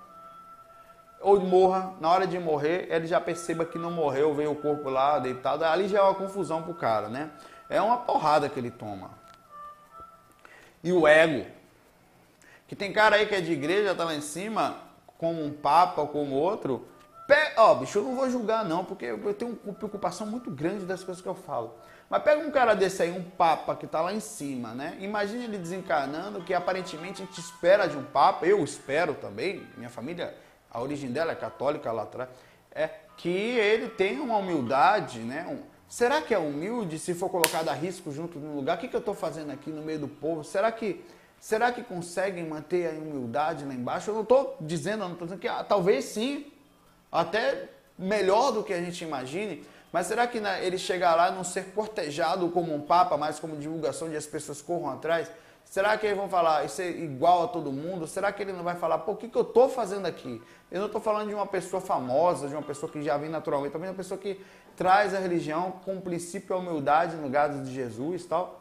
ou 1.20 1.40
morra, 1.40 1.94
na 2.00 2.08
hora 2.10 2.26
de 2.26 2.38
morrer, 2.38 2.86
ele 2.90 3.06
já 3.06 3.20
perceba 3.20 3.64
que 3.64 3.78
não 3.78 3.90
morreu, 3.90 4.34
veio 4.34 4.52
o 4.52 4.56
corpo 4.56 4.88
lá 4.88 5.18
deitado, 5.18 5.64
ali 5.64 5.88
já 5.88 5.98
é 5.98 6.02
uma 6.02 6.14
confusão 6.14 6.62
pro 6.62 6.74
cara, 6.74 7.08
né? 7.08 7.30
É 7.68 7.80
uma 7.82 7.98
porrada 7.98 8.48
que 8.48 8.58
ele 8.58 8.70
toma. 8.70 9.10
E 10.82 10.92
o 10.92 11.06
ego. 11.06 11.44
Que 12.68 12.76
tem 12.76 12.92
cara 12.92 13.16
aí 13.16 13.26
que 13.26 13.34
é 13.34 13.40
de 13.40 13.52
igreja, 13.52 13.94
tá 13.94 14.04
lá 14.04 14.14
em 14.14 14.20
cima, 14.20 14.76
como 15.18 15.44
um 15.44 15.52
papa 15.52 16.02
ou 16.02 16.08
como 16.08 16.36
outro. 16.36 16.86
Ó, 17.56 17.72
oh, 17.72 17.74
bicho, 17.74 17.98
eu 17.98 18.04
não 18.04 18.14
vou 18.14 18.30
julgar 18.30 18.64
não, 18.64 18.84
porque 18.84 19.06
eu 19.06 19.34
tenho 19.34 19.58
uma 19.64 19.74
preocupação 19.74 20.26
muito 20.26 20.50
grande 20.50 20.86
das 20.86 21.02
coisas 21.02 21.20
que 21.20 21.28
eu 21.28 21.34
falo. 21.34 21.74
Mas 22.08 22.22
pega 22.22 22.40
um 22.40 22.50
cara 22.50 22.74
desse 22.74 23.02
aí, 23.02 23.10
um 23.10 23.22
papa 23.22 23.76
que 23.76 23.84
está 23.84 24.00
lá 24.00 24.14
em 24.14 24.20
cima, 24.20 24.74
né? 24.74 24.96
Imagina 25.00 25.44
ele 25.44 25.58
desencarnando, 25.58 26.42
que 26.42 26.54
aparentemente 26.54 27.22
a 27.22 27.26
gente 27.26 27.38
espera 27.38 27.86
de 27.86 27.98
um 27.98 28.02
papa, 28.02 28.46
eu 28.46 28.64
espero 28.64 29.14
também, 29.14 29.66
minha 29.76 29.90
família, 29.90 30.34
a 30.70 30.80
origem 30.80 31.12
dela 31.12 31.32
é 31.32 31.34
católica 31.34 31.92
lá 31.92 32.04
atrás, 32.04 32.30
é 32.72 32.88
que 33.18 33.28
ele 33.28 33.88
tenha 33.88 34.22
uma 34.22 34.38
humildade, 34.38 35.18
né? 35.18 35.46
Um, 35.50 35.62
será 35.86 36.22
que 36.22 36.32
é 36.32 36.38
humilde 36.38 36.98
se 36.98 37.12
for 37.12 37.28
colocado 37.28 37.68
a 37.68 37.74
risco 37.74 38.10
junto 38.10 38.38
no 38.38 38.56
lugar? 38.56 38.78
O 38.78 38.80
que, 38.80 38.88
que 38.88 38.96
eu 38.96 39.00
estou 39.00 39.14
fazendo 39.14 39.50
aqui 39.50 39.70
no 39.70 39.82
meio 39.82 39.98
do 39.98 40.08
povo? 40.08 40.42
Será 40.44 40.72
que 40.72 41.04
será 41.38 41.70
que 41.70 41.82
conseguem 41.82 42.44
manter 42.46 42.88
a 42.88 42.98
humildade 42.98 43.64
lá 43.64 43.74
embaixo? 43.74 44.10
Eu 44.10 44.14
não 44.14 44.22
estou 44.22 44.56
dizendo, 44.60 45.00
não 45.00 45.12
estou 45.12 45.26
dizendo 45.26 45.40
que 45.40 45.48
ah, 45.48 45.62
talvez 45.62 46.06
sim, 46.06 46.46
até 47.12 47.68
melhor 47.98 48.52
do 48.52 48.62
que 48.62 48.72
a 48.72 48.80
gente 48.80 49.04
imagine, 49.04 49.64
mas 49.92 50.06
será 50.06 50.26
que 50.26 50.40
né, 50.40 50.64
ele 50.64 50.76
chegar 50.76 51.14
lá 51.14 51.30
não 51.30 51.42
ser 51.42 51.72
cortejado 51.72 52.48
como 52.50 52.74
um 52.74 52.80
papa, 52.80 53.16
mas 53.16 53.38
como 53.40 53.56
divulgação 53.56 54.08
de 54.08 54.16
as 54.16 54.26
pessoas 54.26 54.60
corram 54.60 54.90
atrás? 54.90 55.30
Será 55.64 55.96
que 55.98 56.06
eles 56.06 56.16
vão 56.16 56.28
falar 56.28 56.64
isso 56.64 56.80
é 56.80 56.88
igual 56.88 57.44
a 57.44 57.48
todo 57.48 57.70
mundo? 57.70 58.06
Será 58.06 58.32
que 58.32 58.42
ele 58.42 58.52
não 58.52 58.64
vai 58.64 58.74
falar, 58.74 58.98
pô, 58.98 59.12
o 59.12 59.16
que, 59.16 59.28
que 59.28 59.36
eu 59.36 59.42
estou 59.42 59.68
fazendo 59.68 60.06
aqui? 60.06 60.42
Eu 60.70 60.80
não 60.80 60.86
estou 60.86 61.00
falando 61.00 61.28
de 61.28 61.34
uma 61.34 61.46
pessoa 61.46 61.80
famosa, 61.80 62.48
de 62.48 62.54
uma 62.54 62.62
pessoa 62.62 62.90
que 62.90 63.02
já 63.02 63.16
vem 63.18 63.28
naturalmente, 63.28 63.72
também 63.72 63.90
uma 63.90 63.96
pessoa 63.96 64.18
que 64.18 64.40
traz 64.76 65.14
a 65.14 65.18
religião 65.18 65.72
com 65.84 65.96
o 65.96 66.00
princípio 66.00 66.54
a 66.54 66.58
humildade 66.58 67.16
no 67.16 67.28
gado 67.28 67.62
de 67.62 67.72
Jesus 67.72 68.24
e 68.24 68.28
tal. 68.28 68.60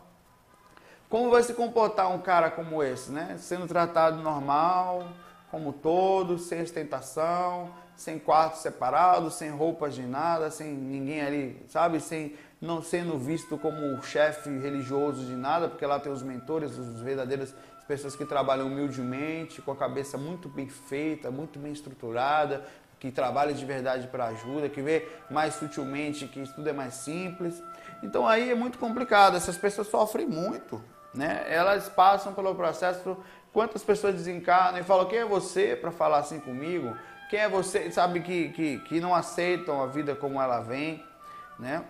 Como 1.10 1.30
vai 1.30 1.44
se 1.44 1.54
comportar 1.54 2.12
um 2.12 2.20
cara 2.20 2.52
como 2.52 2.84
esse, 2.84 3.12
né? 3.12 3.38
Sendo 3.40 3.66
tratado 3.68 4.22
normal, 4.22 5.08
como 5.50 5.72
todos, 5.72 6.48
sem 6.48 6.62
ostentação, 6.62 7.70
sem 7.98 8.20
quarto 8.20 8.58
separado, 8.58 9.30
sem 9.32 9.50
roupas 9.50 9.96
de 9.96 10.04
nada, 10.04 10.52
sem 10.52 10.72
ninguém 10.72 11.22
ali, 11.22 11.66
sabe? 11.68 12.00
Sem 12.00 12.36
não 12.62 12.82
sendo 12.82 13.18
visto 13.18 13.58
como 13.58 14.02
chefe 14.04 14.50
religioso 14.50 15.26
de 15.26 15.36
nada, 15.36 15.68
porque 15.68 15.86
lá 15.86 16.00
tem 16.00 16.12
os 16.12 16.22
mentores, 16.22 16.78
os 16.78 17.02
verdadeiros 17.02 17.54
pessoas 17.88 18.16
que 18.16 18.26
trabalham 18.26 18.68
humildemente, 18.68 19.62
com 19.62 19.72
a 19.72 19.76
cabeça 19.76 20.18
muito 20.18 20.48
bem 20.48 20.68
feita, 20.68 21.32
muito 21.32 21.58
bem 21.58 21.72
estruturada, 21.72 22.64
que 23.00 23.12
trabalham 23.12 23.54
de 23.54 23.66
verdade 23.66 24.08
para 24.08 24.26
ajuda, 24.26 24.70
que 24.70 24.82
vê 24.82 25.08
mais 25.30 25.56
sutilmente 25.56 26.28
que 26.28 26.44
tudo 26.54 26.70
é 26.70 26.74
mais 26.74 26.96
simples. 26.96 27.62
Então 28.04 28.28
aí 28.28 28.52
é 28.52 28.56
muito 28.56 28.78
complicado, 28.78 29.38
essas 29.38 29.58
pessoas 29.58 29.88
sofrem 29.88 30.28
muito, 30.28 30.84
né? 31.14 31.46
Elas 31.48 31.90
passam 31.90 32.34
pelo 32.34 32.54
processo, 32.54 33.18
quantas 33.54 33.84
pessoas 33.84 34.16
desencarnam 34.16 34.80
e 34.80 34.84
falam, 34.84 35.08
quem 35.08 35.20
é 35.20 35.26
você 35.26 35.76
para 35.76 35.92
falar 35.92 36.20
assim 36.20 36.40
comigo? 36.40 36.96
Quem 37.30 37.40
é 37.40 37.50
você, 37.50 37.92
sabe, 37.92 38.22
que, 38.22 38.50
que, 38.50 38.80
que 38.80 39.00
não 39.00 39.14
aceitam 39.14 39.82
a 39.82 39.88
vida 39.88 40.16
como 40.16 40.42
ela 40.42 40.62
vem, 40.62 41.04
né? 41.60 41.84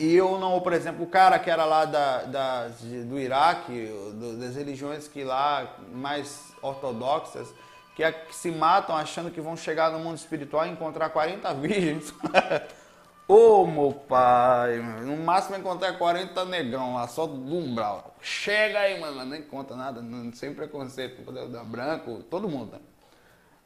E 0.00 0.16
eu 0.16 0.38
não, 0.38 0.58
por 0.60 0.72
exemplo, 0.72 1.04
o 1.04 1.06
cara 1.06 1.38
que 1.38 1.50
era 1.50 1.64
lá 1.66 1.84
da, 1.84 2.22
da 2.22 2.68
do 2.68 3.18
Iraque, 3.18 3.86
do, 4.14 4.38
das 4.38 4.56
religiões 4.56 5.06
que 5.06 5.22
lá 5.22 5.76
mais 5.92 6.54
ortodoxas, 6.62 7.52
que, 7.94 8.02
é, 8.02 8.10
que, 8.10 8.34
se 8.34 8.50
matam 8.50 8.96
achando 8.96 9.30
que 9.30 9.42
vão 9.42 9.56
chegar 9.58 9.90
no 9.90 9.98
mundo 9.98 10.16
espiritual 10.16 10.66
e 10.66 10.70
encontrar 10.70 11.10
40 11.10 11.52
virgens. 11.54 12.14
Ô 13.28 13.62
oh, 13.62 13.66
meu 13.66 13.92
pai, 13.92 14.78
no 15.04 15.16
máximo 15.18 15.56
encontrar 15.56 15.92
40 15.98 16.46
negão 16.46 16.94
lá, 16.94 17.06
só 17.06 17.26
do 17.26 17.34
umbral. 17.34 18.16
Chega 18.22 18.80
aí, 18.80 18.98
mano, 18.98 19.24
nem 19.24 19.42
conta 19.42 19.76
nada, 19.76 20.00
não, 20.00 20.32
sem 20.32 20.54
preconceito, 20.54 21.22
branco, 21.66 22.24
todo 22.30 22.48
mundo. 22.48 22.72
Né? 22.72 22.80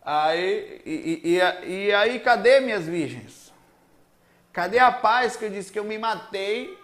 Aí, 0.05 0.83
e, 0.85 1.21
e, 1.25 1.87
e 1.87 1.93
aí, 1.95 2.21
cadê 2.21 2.61
minhas 2.61 2.85
virgens? 2.85 3.53
Cadê 4.53 4.79
a 4.79 4.93
paz 4.93 5.35
que 5.35 5.47
eu 5.47 5.51
disse 5.51 5.73
que 5.73 5.79
eu 5.79 5.85
me 5.85 5.99
matei 5.99 6.79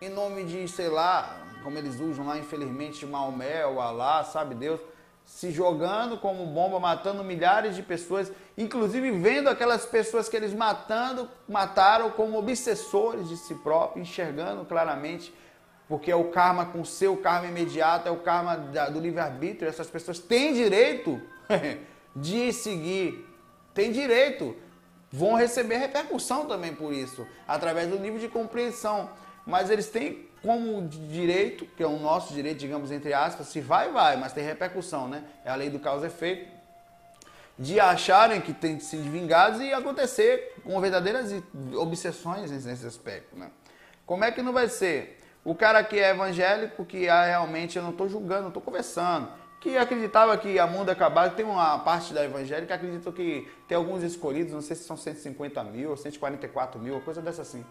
em 0.00 0.10
nome 0.10 0.44
de, 0.44 0.68
sei 0.68 0.88
lá, 0.88 1.40
como 1.64 1.78
eles 1.78 1.98
usam 1.98 2.26
lá, 2.26 2.38
infelizmente, 2.38 3.06
Maomé 3.06 3.64
ou 3.64 3.80
Alá, 3.80 4.22
sabe 4.24 4.54
Deus, 4.54 4.78
se 5.24 5.50
jogando 5.50 6.18
como 6.18 6.46
bomba, 6.46 6.78
matando 6.78 7.24
milhares 7.24 7.74
de 7.74 7.82
pessoas, 7.82 8.30
inclusive 8.58 9.10
vendo 9.10 9.48
aquelas 9.48 9.86
pessoas 9.86 10.28
que 10.28 10.36
eles 10.36 10.52
matando, 10.52 11.28
mataram 11.48 12.10
como 12.10 12.38
obsessores 12.38 13.28
de 13.28 13.38
si 13.38 13.54
próprio, 13.54 14.02
enxergando 14.02 14.66
claramente, 14.66 15.34
porque 15.88 16.10
é 16.10 16.16
o 16.16 16.30
karma 16.30 16.66
com 16.66 16.84
seu 16.84 17.16
karma 17.16 17.48
imediato, 17.48 18.06
é 18.06 18.10
o 18.10 18.18
karma 18.18 18.56
da, 18.56 18.90
do 18.90 19.00
livre-arbítrio, 19.00 19.68
essas 19.68 19.88
pessoas 19.88 20.18
têm 20.18 20.52
direito 20.52 21.20
de 22.16 22.52
seguir, 22.52 23.28
tem 23.74 23.92
direito, 23.92 24.56
vão 25.12 25.34
receber 25.34 25.76
repercussão 25.76 26.46
também 26.46 26.74
por 26.74 26.92
isso, 26.92 27.26
através 27.46 27.88
do 27.88 27.98
nível 27.98 28.18
de 28.18 28.28
compreensão. 28.28 29.10
Mas 29.46 29.70
eles 29.70 29.88
têm 29.88 30.26
como 30.42 30.88
direito, 30.88 31.66
que 31.76 31.82
é 31.82 31.86
o 31.86 31.98
nosso 31.98 32.32
direito, 32.32 32.58
digamos, 32.58 32.90
entre 32.90 33.12
aspas, 33.12 33.48
se 33.48 33.60
vai, 33.60 33.90
vai, 33.90 34.16
mas 34.16 34.32
tem 34.32 34.44
repercussão, 34.44 35.08
né? 35.08 35.24
É 35.44 35.50
a 35.50 35.54
lei 35.54 35.68
do 35.68 35.78
causa 35.78 36.06
e 36.06 36.08
efeito, 36.08 36.48
de 37.58 37.78
acharem 37.80 38.40
que 38.40 38.52
tem 38.52 38.76
de 38.76 38.84
ser 38.84 38.98
vingados 38.98 39.60
e 39.60 39.72
acontecer 39.72 40.54
com 40.64 40.80
verdadeiras 40.80 41.32
obsessões 41.74 42.50
nesse 42.50 42.86
aspecto, 42.86 43.36
né? 43.36 43.50
Como 44.04 44.24
é 44.24 44.30
que 44.30 44.42
não 44.42 44.52
vai 44.52 44.68
ser? 44.68 45.20
O 45.44 45.54
cara 45.54 45.82
que 45.82 45.98
é 45.98 46.10
evangélico, 46.10 46.84
que 46.84 47.06
é 47.06 47.26
realmente, 47.26 47.76
eu 47.76 47.82
não 47.82 47.90
estou 47.90 48.08
julgando, 48.08 48.42
não 48.42 48.48
estou 48.48 48.62
conversando, 48.62 49.28
que 49.60 49.76
acreditava 49.76 50.36
que 50.36 50.58
a 50.58 50.66
mundo 50.66 50.90
acabava, 50.90 51.30
tem 51.30 51.44
uma 51.44 51.78
parte 51.78 52.12
da 52.12 52.24
evangélica 52.24 52.66
que 52.66 52.72
acreditou 52.72 53.12
que 53.12 53.48
tem 53.66 53.76
alguns 53.76 54.02
escolhidos, 54.02 54.52
não 54.52 54.60
sei 54.60 54.76
se 54.76 54.84
são 54.84 54.96
150 54.96 55.62
mil 55.64 55.90
ou 55.90 55.96
144 55.96 56.80
mil, 56.80 57.00
coisa 57.00 57.22
dessa 57.22 57.42
assim. 57.42 57.64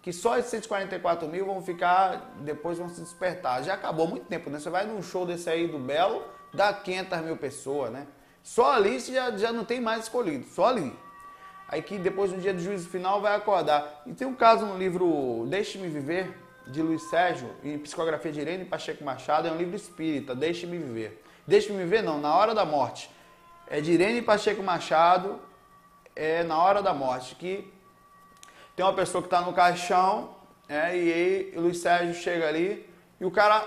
Que 0.00 0.12
só 0.12 0.36
esses 0.36 0.50
144 0.50 1.28
mil 1.28 1.46
vão 1.46 1.62
ficar, 1.62 2.34
depois 2.40 2.78
vão 2.78 2.88
se 2.88 3.00
despertar. 3.00 3.62
Já 3.62 3.74
acabou 3.74 4.08
muito 4.08 4.26
tempo, 4.26 4.50
né? 4.50 4.58
Você 4.58 4.70
vai 4.70 4.86
num 4.86 5.02
show 5.02 5.24
desse 5.24 5.48
aí 5.48 5.68
do 5.68 5.78
Belo, 5.78 6.22
dá 6.52 6.72
500 6.72 7.20
mil 7.20 7.36
pessoas, 7.36 7.92
né? 7.92 8.06
Só 8.42 8.72
ali 8.72 9.00
você 9.00 9.12
já, 9.12 9.30
já 9.36 9.52
não 9.52 9.64
tem 9.64 9.80
mais 9.80 10.04
escolhido, 10.04 10.46
só 10.48 10.66
ali. 10.66 10.96
Aí 11.68 11.80
que 11.80 11.98
depois 11.98 12.32
no 12.32 12.38
dia 12.38 12.52
do 12.52 12.60
juízo 12.60 12.88
final 12.88 13.20
vai 13.20 13.34
acordar. 13.34 14.02
E 14.04 14.12
tem 14.12 14.26
um 14.26 14.34
caso 14.34 14.66
no 14.66 14.76
livro 14.76 15.46
Deixe-me 15.48 15.88
Viver, 15.88 16.34
de 16.66 16.82
Luiz 16.82 17.02
Sérgio, 17.04 17.50
em 17.62 17.78
psicografia 17.78 18.30
de 18.30 18.40
Irene 18.40 18.64
Pacheco 18.64 19.02
Machado, 19.04 19.48
é 19.48 19.52
um 19.52 19.56
livro 19.56 19.74
espírita, 19.74 20.34
Deixe-me 20.34 20.78
Viver. 20.78 21.22
Deixe-me 21.46 21.84
ver, 21.84 22.02
não, 22.02 22.20
na 22.20 22.34
hora 22.34 22.54
da 22.54 22.64
morte. 22.64 23.10
É 23.66 23.80
de 23.80 23.92
Irene 23.92 24.22
Pacheco 24.22 24.62
Machado, 24.62 25.40
é 26.14 26.42
na 26.42 26.58
hora 26.58 26.82
da 26.82 26.94
morte, 26.94 27.34
que 27.34 27.72
tem 28.76 28.84
uma 28.84 28.94
pessoa 28.94 29.22
que 29.22 29.26
está 29.26 29.40
no 29.40 29.52
caixão, 29.52 30.36
é, 30.68 30.96
e 30.96 31.12
aí 31.12 31.52
o 31.56 31.62
Luiz 31.62 31.78
Sérgio 31.78 32.14
chega 32.14 32.48
ali, 32.48 32.88
e 33.20 33.24
o 33.24 33.30
cara 33.30 33.66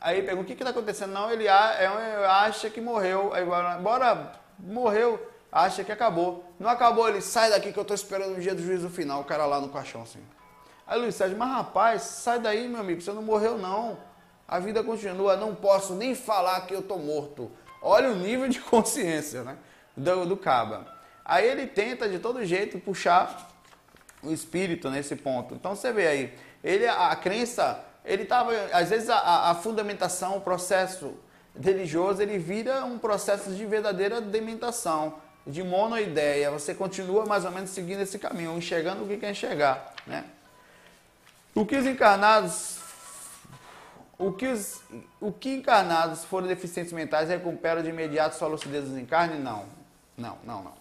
aí 0.00 0.22
pergunta, 0.22 0.44
o 0.44 0.46
que 0.46 0.52
está 0.52 0.70
acontecendo? 0.70 1.12
Não, 1.12 1.30
ele 1.30 1.46
é, 1.46 2.26
acha 2.26 2.70
que 2.70 2.80
morreu, 2.80 3.32
aí 3.34 3.44
bora, 3.44 4.32
morreu, 4.58 5.20
acha 5.50 5.82
que 5.82 5.90
acabou. 5.90 6.44
Não 6.58 6.68
acabou, 6.68 7.08
ele 7.08 7.20
sai 7.20 7.50
daqui 7.50 7.72
que 7.72 7.78
eu 7.78 7.82
estou 7.82 7.94
esperando 7.94 8.36
o 8.36 8.40
dia 8.40 8.54
do 8.54 8.62
juízo 8.62 8.88
final, 8.88 9.22
o 9.22 9.24
cara 9.24 9.44
lá 9.44 9.60
no 9.60 9.70
caixão 9.70 10.02
assim. 10.02 10.22
Aí 10.86 11.00
Luiz 11.00 11.14
Sérgio, 11.14 11.36
mas 11.36 11.50
rapaz, 11.50 12.02
sai 12.02 12.38
daí, 12.38 12.68
meu 12.68 12.80
amigo, 12.80 13.00
você 13.00 13.12
não 13.12 13.22
morreu 13.22 13.58
não 13.58 14.09
a 14.50 14.58
vida 14.58 14.82
continua, 14.82 15.36
não 15.36 15.54
posso 15.54 15.94
nem 15.94 16.12
falar 16.12 16.62
que 16.62 16.74
eu 16.74 16.80
estou 16.80 16.98
morto. 16.98 17.48
Olha 17.80 18.10
o 18.10 18.16
nível 18.16 18.48
de 18.48 18.58
consciência 18.58 19.44
né, 19.44 19.56
do, 19.96 20.26
do 20.26 20.36
Caba. 20.36 20.92
Aí 21.24 21.46
ele 21.46 21.68
tenta 21.68 22.08
de 22.08 22.18
todo 22.18 22.44
jeito 22.44 22.80
puxar 22.80 23.48
o 24.20 24.32
espírito 24.32 24.90
nesse 24.90 25.14
ponto. 25.14 25.54
Então 25.54 25.76
você 25.76 25.92
vê 25.92 26.08
aí, 26.08 26.38
ele 26.64 26.84
a, 26.88 27.14
crença, 27.14 27.80
ele 28.04 28.24
estava, 28.24 28.50
às 28.72 28.90
vezes 28.90 29.08
a, 29.08 29.50
a, 29.50 29.54
fundamentação, 29.54 30.38
o 30.38 30.40
processo 30.40 31.14
religioso, 31.58 32.20
ele 32.20 32.36
vira 32.36 32.84
um 32.84 32.98
processo 32.98 33.52
de 33.52 33.64
verdadeira 33.64 34.20
dementação, 34.20 35.14
de 35.46 35.62
monoideia. 35.62 36.50
Você 36.50 36.74
continua 36.74 37.24
mais 37.24 37.44
ou 37.44 37.52
menos 37.52 37.70
seguindo 37.70 38.00
esse 38.00 38.18
caminho, 38.18 38.58
enxergando 38.58 39.04
o 39.04 39.06
que 39.06 39.16
quer 39.16 39.30
enxergar, 39.30 39.94
né? 40.04 40.24
O 41.54 41.64
que 41.64 41.76
os 41.76 41.86
encarnados 41.86 42.79
o 44.20 44.32
que, 44.32 44.46
os, 44.46 44.82
o 45.18 45.32
que 45.32 45.48
encarnados 45.48 46.24
foram 46.24 46.46
deficientes 46.46 46.92
mentais 46.92 47.30
recuperam 47.30 47.82
de 47.82 47.88
imediato 47.88 48.36
sua 48.36 48.48
lucidez 48.48 48.86
em 48.90 49.06
carne? 49.06 49.38
Não. 49.38 49.64
Não, 50.16 50.36
não, 50.44 50.62
não. 50.62 50.74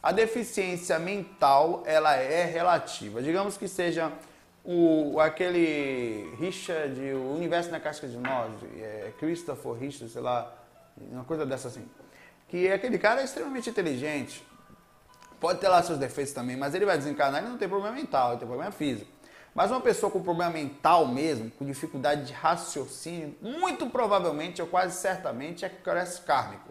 A 0.00 0.12
deficiência 0.12 0.96
mental, 0.96 1.82
ela 1.84 2.14
é 2.14 2.44
relativa. 2.44 3.20
Digamos 3.20 3.56
que 3.56 3.66
seja 3.66 4.12
o, 4.64 5.18
aquele 5.18 6.32
Richard, 6.38 7.00
o 7.12 7.34
Universo 7.34 7.72
na 7.72 7.80
Casca 7.80 8.06
de 8.06 8.16
Nós, 8.16 8.52
é, 8.78 9.12
Christopher 9.18 9.72
Richard, 9.72 10.12
sei 10.12 10.22
lá, 10.22 10.56
uma 11.10 11.24
coisa 11.24 11.44
dessa 11.44 11.66
assim. 11.66 11.84
Que 12.48 12.70
aquele 12.70 12.98
cara 12.98 13.20
é 13.20 13.24
extremamente 13.24 13.68
inteligente. 13.68 14.46
Pode 15.40 15.58
ter 15.58 15.66
lá 15.66 15.82
seus 15.82 15.98
defeitos 15.98 16.32
também, 16.32 16.56
mas 16.56 16.72
ele 16.72 16.86
vai 16.86 16.96
desencarnar 16.96 17.42
e 17.42 17.48
não 17.48 17.58
tem 17.58 17.68
problema 17.68 17.96
mental, 17.96 18.30
ele 18.30 18.38
tem 18.38 18.46
problema 18.46 18.70
físico. 18.70 19.10
Mas 19.56 19.70
uma 19.70 19.80
pessoa 19.80 20.12
com 20.12 20.20
problema 20.22 20.52
mental 20.52 21.08
mesmo, 21.08 21.50
com 21.52 21.64
dificuldade 21.64 22.26
de 22.26 22.32
raciocínio, 22.34 23.34
muito 23.40 23.86
provavelmente, 23.86 24.60
ou 24.60 24.68
quase 24.68 24.94
certamente, 25.00 25.64
é 25.64 25.68
cresce 25.70 26.20
kármico. 26.20 26.68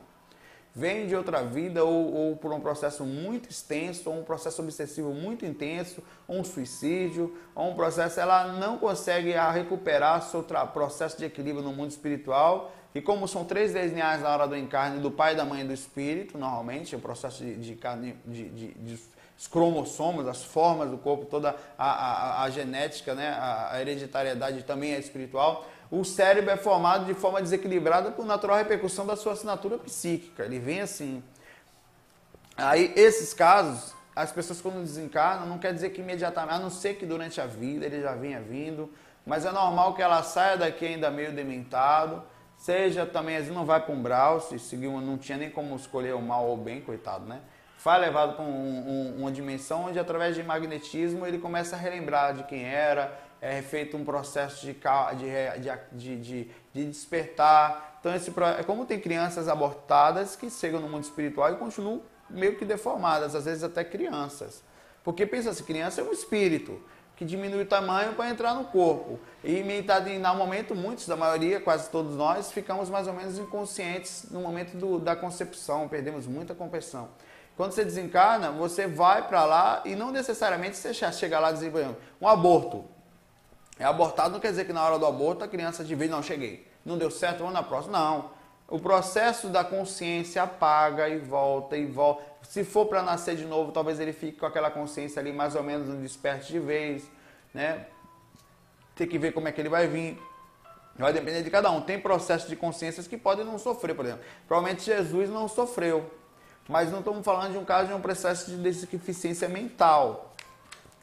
vem 0.71 1.07
de 1.07 1.15
outra 1.15 1.41
vida 1.41 1.83
ou, 1.83 2.13
ou, 2.13 2.35
por 2.35 2.53
um 2.53 2.59
processo 2.59 3.03
muito 3.03 3.49
extenso, 3.49 4.07
ou 4.07 4.19
um 4.19 4.23
processo 4.23 4.61
obsessivo 4.61 5.11
muito 5.13 5.47
intenso, 5.47 6.03
ou 6.27 6.37
um 6.41 6.43
suicídio, 6.43 7.35
ou 7.55 7.71
um 7.71 7.75
processo, 7.75 8.19
ela 8.19 8.53
não 8.53 8.77
consegue 8.77 9.31
recuperar 9.31 10.21
seu 10.21 10.43
processo 10.71 11.17
de 11.17 11.25
equilíbrio 11.25 11.63
no 11.63 11.73
mundo 11.73 11.89
espiritual. 11.89 12.71
E 12.93 13.01
como 13.01 13.27
são 13.27 13.43
três 13.43 13.73
lineares 13.73 14.21
na 14.21 14.29
hora 14.29 14.47
do 14.47 14.55
encarne 14.55 14.99
do 14.99 15.09
pai, 15.09 15.35
da 15.35 15.43
mãe 15.43 15.61
e 15.61 15.63
do 15.63 15.73
espírito, 15.73 16.37
normalmente, 16.37 16.95
o 16.95 16.99
processo 16.99 17.43
de, 17.43 17.55
de, 17.55 17.75
de, 18.27 18.73
de, 18.73 18.99
os 19.37 19.47
cromossomos, 19.47 20.27
as 20.27 20.43
formas 20.43 20.89
do 20.89 20.97
corpo, 20.97 21.25
toda 21.25 21.55
a, 21.77 21.91
a, 21.91 22.43
a 22.43 22.49
genética, 22.49 23.13
né, 23.13 23.29
a, 23.29 23.73
a 23.73 23.81
hereditariedade 23.81 24.63
também 24.63 24.93
é 24.93 24.99
espiritual 24.99 25.65
o 25.91 26.03
cérebro 26.03 26.51
é 26.51 26.57
formado 26.57 27.05
de 27.05 27.13
forma 27.13 27.41
desequilibrada 27.41 28.11
por 28.11 28.25
natural 28.25 28.57
repercussão 28.57 29.05
da 29.05 29.15
sua 29.15 29.33
assinatura 29.33 29.77
psíquica. 29.77 30.43
Ele 30.43 30.59
vem 30.59 30.81
assim. 30.81 31.23
Aí, 32.57 32.91
esses 32.95 33.33
casos, 33.33 33.93
as 34.15 34.31
pessoas 34.31 34.61
quando 34.61 34.81
desencarnam, 34.81 35.45
não 35.45 35.57
quer 35.57 35.73
dizer 35.73 35.89
que 35.89 36.01
imediatamente, 36.01 36.55
a 36.55 36.59
não 36.59 36.69
ser 36.69 36.95
que 36.95 37.05
durante 37.05 37.39
a 37.39 37.45
vida 37.45 37.85
ele 37.85 38.01
já 38.01 38.13
venha 38.13 38.41
vindo, 38.41 38.91
mas 39.25 39.45
é 39.45 39.51
normal 39.51 39.93
que 39.93 40.01
ela 40.01 40.23
saia 40.23 40.57
daqui 40.57 40.85
ainda 40.85 41.11
meio 41.11 41.33
dementado, 41.33 42.23
seja 42.57 43.05
também, 43.05 43.35
às 43.35 43.43
vezes 43.43 43.55
não 43.55 43.65
vai 43.65 43.79
para 43.79 43.93
um 43.93 44.01
brau, 44.01 44.39
se 44.39 44.57
seguiu, 44.57 44.99
não 45.01 45.17
tinha 45.17 45.37
nem 45.37 45.49
como 45.49 45.75
escolher 45.75 46.15
o 46.15 46.21
mal 46.21 46.45
ou 46.45 46.55
o 46.55 46.57
bem, 46.57 46.81
coitado, 46.81 47.25
né? 47.25 47.41
Foi 47.77 47.97
levado 47.97 48.35
para 48.35 48.43
um, 48.43 48.47
um, 48.47 49.15
uma 49.19 49.31
dimensão 49.31 49.85
onde, 49.85 49.99
através 49.99 50.35
de 50.35 50.43
magnetismo, 50.43 51.25
ele 51.25 51.37
começa 51.37 51.75
a 51.75 51.79
relembrar 51.79 52.33
de 52.33 52.43
quem 52.43 52.63
era, 52.65 53.17
é 53.41 53.61
feito 53.61 53.95
um 53.95 54.03
processo 54.03 54.65
de, 54.65 54.75
de, 55.91 56.15
de, 56.17 56.49
de 56.73 56.85
despertar. 56.85 57.97
Então, 57.99 58.15
esse, 58.15 58.31
é 58.59 58.63
como 58.63 58.85
tem 58.85 58.99
crianças 58.99 59.47
abortadas 59.47 60.35
que 60.35 60.49
chegam 60.49 60.79
no 60.79 60.89
mundo 60.89 61.03
espiritual 61.03 61.51
e 61.51 61.55
continuam 61.57 62.01
meio 62.29 62.55
que 62.55 62.65
deformadas, 62.65 63.35
às 63.35 63.45
vezes 63.45 63.63
até 63.63 63.83
crianças. 63.83 64.63
Porque 65.03 65.25
pensa 65.25 65.51
assim, 65.51 65.63
criança 65.63 66.01
é 66.01 66.03
um 66.03 66.11
espírito 66.11 66.81
que 67.15 67.23
diminui 67.23 67.61
o 67.61 67.65
tamanho 67.65 68.13
para 68.13 68.29
entrar 68.29 68.53
no 68.53 68.65
corpo. 68.65 69.19
E 69.43 69.63
no 69.63 70.35
momento, 70.35 70.75
muitos, 70.75 71.07
da 71.07 71.15
maioria, 71.15 71.61
quase 71.61 71.89
todos 71.89 72.15
nós, 72.15 72.51
ficamos 72.51 72.89
mais 72.89 73.07
ou 73.07 73.13
menos 73.13 73.37
inconscientes 73.37 74.25
no 74.31 74.41
momento 74.41 74.75
do, 74.75 74.99
da 74.99 75.15
concepção, 75.15 75.87
perdemos 75.87 76.27
muita 76.27 76.53
compreensão. 76.53 77.09
Quando 77.55 77.71
você 77.71 77.85
desencarna, 77.85 78.51
você 78.51 78.87
vai 78.87 79.27
para 79.27 79.45
lá 79.45 79.81
e 79.85 79.95
não 79.95 80.11
necessariamente 80.11 80.75
você 80.75 80.93
chega 80.93 81.39
lá 81.39 81.51
diz, 81.51 81.63
um 82.19 82.27
aborto 82.27 82.85
é 83.77 83.83
abortado 83.83 84.31
não 84.31 84.39
quer 84.39 84.51
dizer 84.51 84.65
que 84.65 84.73
na 84.73 84.83
hora 84.83 84.97
do 84.97 85.05
aborto 85.05 85.43
a 85.43 85.47
criança 85.47 85.83
de 85.83 85.95
vez, 85.95 86.09
não, 86.09 86.23
cheguei, 86.23 86.65
não 86.85 86.97
deu 86.97 87.11
certo, 87.11 87.39
vamos 87.39 87.53
na 87.53 87.63
próxima. 87.63 87.97
Não. 87.97 88.31
O 88.67 88.79
processo 88.79 89.47
da 89.49 89.63
consciência 89.63 90.41
apaga 90.41 91.07
e 91.09 91.19
volta 91.19 91.77
e 91.77 91.85
volta. 91.85 92.23
Se 92.41 92.63
for 92.63 92.85
para 92.87 93.03
nascer 93.03 93.35
de 93.35 93.45
novo, 93.45 93.71
talvez 93.71 93.99
ele 93.99 94.13
fique 94.13 94.39
com 94.39 94.45
aquela 94.45 94.71
consciência 94.71 95.19
ali 95.19 95.31
mais 95.31 95.55
ou 95.55 95.61
menos 95.61 95.87
no 95.87 96.01
desperte 96.01 96.51
de 96.51 96.59
vez, 96.59 97.03
né? 97.53 97.85
Tem 98.95 99.07
que 99.07 99.19
ver 99.19 99.33
como 99.33 99.47
é 99.47 99.51
que 99.51 99.61
ele 99.61 99.69
vai 99.69 99.87
vir. 99.87 100.19
Vai 100.97 101.11
depender 101.11 101.43
de 101.43 101.49
cada 101.51 101.69
um. 101.69 101.81
Tem 101.81 101.99
processos 101.99 102.47
de 102.49 102.55
consciências 102.55 103.05
que 103.05 103.17
podem 103.17 103.43
não 103.45 103.59
sofrer, 103.59 103.93
por 103.93 104.05
exemplo. 104.05 104.23
Provavelmente 104.47 104.83
Jesus 104.83 105.29
não 105.29 105.47
sofreu. 105.47 106.09
Mas 106.67 106.91
não 106.91 106.99
estamos 106.99 107.23
falando 107.23 107.51
de 107.51 107.57
um 107.57 107.65
caso 107.65 107.89
de 107.89 107.93
um 107.93 108.01
processo 108.01 108.49
de 108.49 108.57
deficiência 108.57 109.47
mental. 109.47 110.33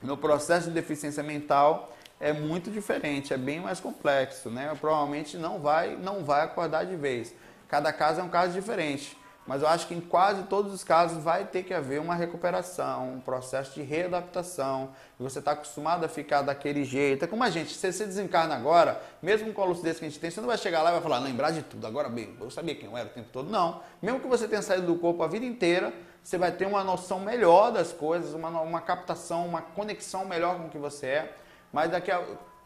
No 0.02 0.16
processo 0.16 0.68
de 0.68 0.74
deficiência 0.74 1.22
mental, 1.22 1.92
é 2.18 2.32
muito 2.32 2.70
diferente, 2.70 3.32
é 3.32 3.36
bem 3.36 3.60
mais 3.60 3.80
complexo, 3.80 4.50
né? 4.50 4.76
Provavelmente 4.80 5.36
não 5.36 5.60
vai, 5.60 5.96
não 5.96 6.24
vai 6.24 6.42
acordar 6.42 6.84
de 6.84 6.96
vez. 6.96 7.34
Cada 7.68 7.92
caso 7.92 8.20
é 8.20 8.22
um 8.22 8.28
caso 8.28 8.52
diferente, 8.52 9.16
mas 9.46 9.62
eu 9.62 9.68
acho 9.68 9.88
que 9.88 9.94
em 9.94 10.00
quase 10.00 10.44
todos 10.44 10.72
os 10.72 10.84
casos 10.84 11.22
vai 11.22 11.44
ter 11.44 11.64
que 11.64 11.74
haver 11.74 12.00
uma 12.00 12.14
recuperação, 12.14 13.14
um 13.14 13.20
processo 13.20 13.74
de 13.74 13.82
readaptação. 13.82 14.90
Você 15.18 15.40
está 15.40 15.52
acostumado 15.52 16.04
a 16.04 16.08
ficar 16.08 16.42
daquele 16.42 16.84
jeito. 16.84 17.24
É 17.24 17.28
como 17.28 17.42
a 17.42 17.50
gente, 17.50 17.74
se 17.74 17.92
você 17.92 18.06
desencarna 18.06 18.54
agora, 18.54 19.02
mesmo 19.20 19.52
com 19.52 19.62
a 19.62 19.64
lucidez 19.64 19.98
que 19.98 20.04
a 20.04 20.08
gente 20.08 20.20
tem, 20.20 20.30
você 20.30 20.40
não 20.40 20.48
vai 20.48 20.58
chegar 20.58 20.82
lá 20.82 20.90
e 20.90 20.92
vai 20.92 21.02
falar, 21.02 21.18
lembrar 21.18 21.50
de 21.50 21.62
tudo. 21.62 21.86
Agora 21.86 22.08
bem, 22.08 22.36
eu 22.40 22.50
sabia 22.50 22.74
quem 22.74 22.88
eu 22.88 22.96
era 22.96 23.08
o 23.08 23.12
tempo 23.12 23.28
todo. 23.32 23.50
Não. 23.50 23.80
Mesmo 24.00 24.20
que 24.20 24.28
você 24.28 24.46
tenha 24.46 24.62
saído 24.62 24.86
do 24.86 24.96
corpo 24.96 25.22
a 25.22 25.26
vida 25.26 25.44
inteira, 25.44 25.92
você 26.22 26.38
vai 26.38 26.52
ter 26.52 26.66
uma 26.66 26.84
noção 26.84 27.18
melhor 27.18 27.72
das 27.72 27.92
coisas, 27.92 28.34
uma, 28.34 28.48
uma 28.60 28.80
captação, 28.80 29.44
uma 29.44 29.60
conexão 29.60 30.24
melhor 30.24 30.56
com 30.56 30.66
o 30.66 30.70
que 30.70 30.78
você 30.78 31.06
é 31.06 31.34
mas 31.72 31.90
daqui 31.90 32.10
a, 32.10 32.22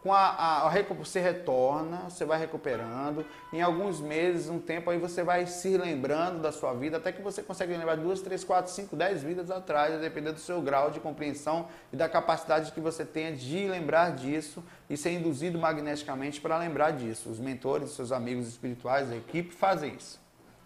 com 0.06 0.12
a, 0.12 0.28
a, 0.28 0.68
a, 0.68 0.82
você 0.94 1.18
retorna, 1.18 2.08
você 2.08 2.24
vai 2.24 2.38
recuperando. 2.38 3.26
Em 3.52 3.60
alguns 3.60 4.00
meses, 4.00 4.48
um 4.48 4.60
tempo 4.60 4.88
aí 4.88 4.98
você 4.98 5.24
vai 5.24 5.48
se 5.48 5.76
lembrando 5.76 6.40
da 6.40 6.52
sua 6.52 6.72
vida, 6.74 6.98
até 6.98 7.10
que 7.10 7.20
você 7.20 7.42
consegue 7.42 7.76
lembrar 7.76 7.96
duas, 7.96 8.20
três, 8.20 8.44
quatro, 8.44 8.70
cinco, 8.70 8.94
dez 8.94 9.24
vidas 9.24 9.50
atrás, 9.50 10.00
dependendo 10.00 10.34
do 10.34 10.40
seu 10.40 10.62
grau 10.62 10.92
de 10.92 11.00
compreensão 11.00 11.66
e 11.92 11.96
da 11.96 12.08
capacidade 12.08 12.70
que 12.70 12.78
você 12.78 13.04
tenha 13.04 13.32
de 13.32 13.66
lembrar 13.66 14.12
disso 14.12 14.62
e 14.88 14.96
ser 14.96 15.10
induzido 15.10 15.58
magneticamente 15.58 16.40
para 16.40 16.56
lembrar 16.56 16.92
disso. 16.92 17.28
Os 17.28 17.40
mentores, 17.40 17.90
seus 17.90 18.12
amigos 18.12 18.46
espirituais, 18.46 19.10
a 19.10 19.16
equipe 19.16 19.52
fazem 19.52 19.92
isso 19.96 20.20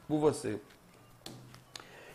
por 0.07 0.19
você. 0.19 0.61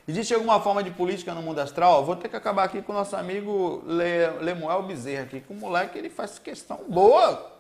Existe 0.07 0.35
alguma 0.35 0.61
forma 0.61 0.83
de 0.83 0.91
política 0.91 1.33
no 1.33 1.41
mundo 1.41 1.59
astral? 1.59 2.05
Vou 2.05 2.15
ter 2.15 2.29
que 2.29 2.35
acabar 2.35 2.63
aqui 2.65 2.79
com 2.79 2.91
o 2.91 2.95
nosso 2.95 3.15
amigo 3.15 3.81
Le, 3.87 4.39
Lemuel 4.39 4.83
Bezerra 4.83 5.23
aqui, 5.23 5.41
que 5.41 5.51
o 5.51 5.55
moleque 5.55 5.97
ele 5.97 6.11
faz 6.11 6.37
questão 6.37 6.79
boa. 6.87 7.53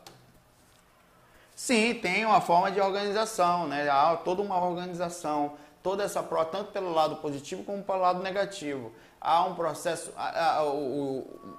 Sim, 1.55 1.95
tem 1.95 2.23
uma 2.23 2.39
forma 2.41 2.69
de 2.69 2.79
organização, 2.79 3.67
né? 3.67 3.89
Há 3.89 4.17
toda 4.17 4.43
uma 4.43 4.63
organização, 4.63 5.53
toda 5.81 6.03
essa 6.03 6.21
prova, 6.21 6.45
tanto 6.45 6.71
pelo 6.71 6.93
lado 6.93 7.15
positivo 7.15 7.63
como 7.63 7.81
pelo 7.81 7.99
lado 7.99 8.21
negativo. 8.21 8.91
Há 9.27 9.43
um 9.43 9.55
processo 9.55 10.13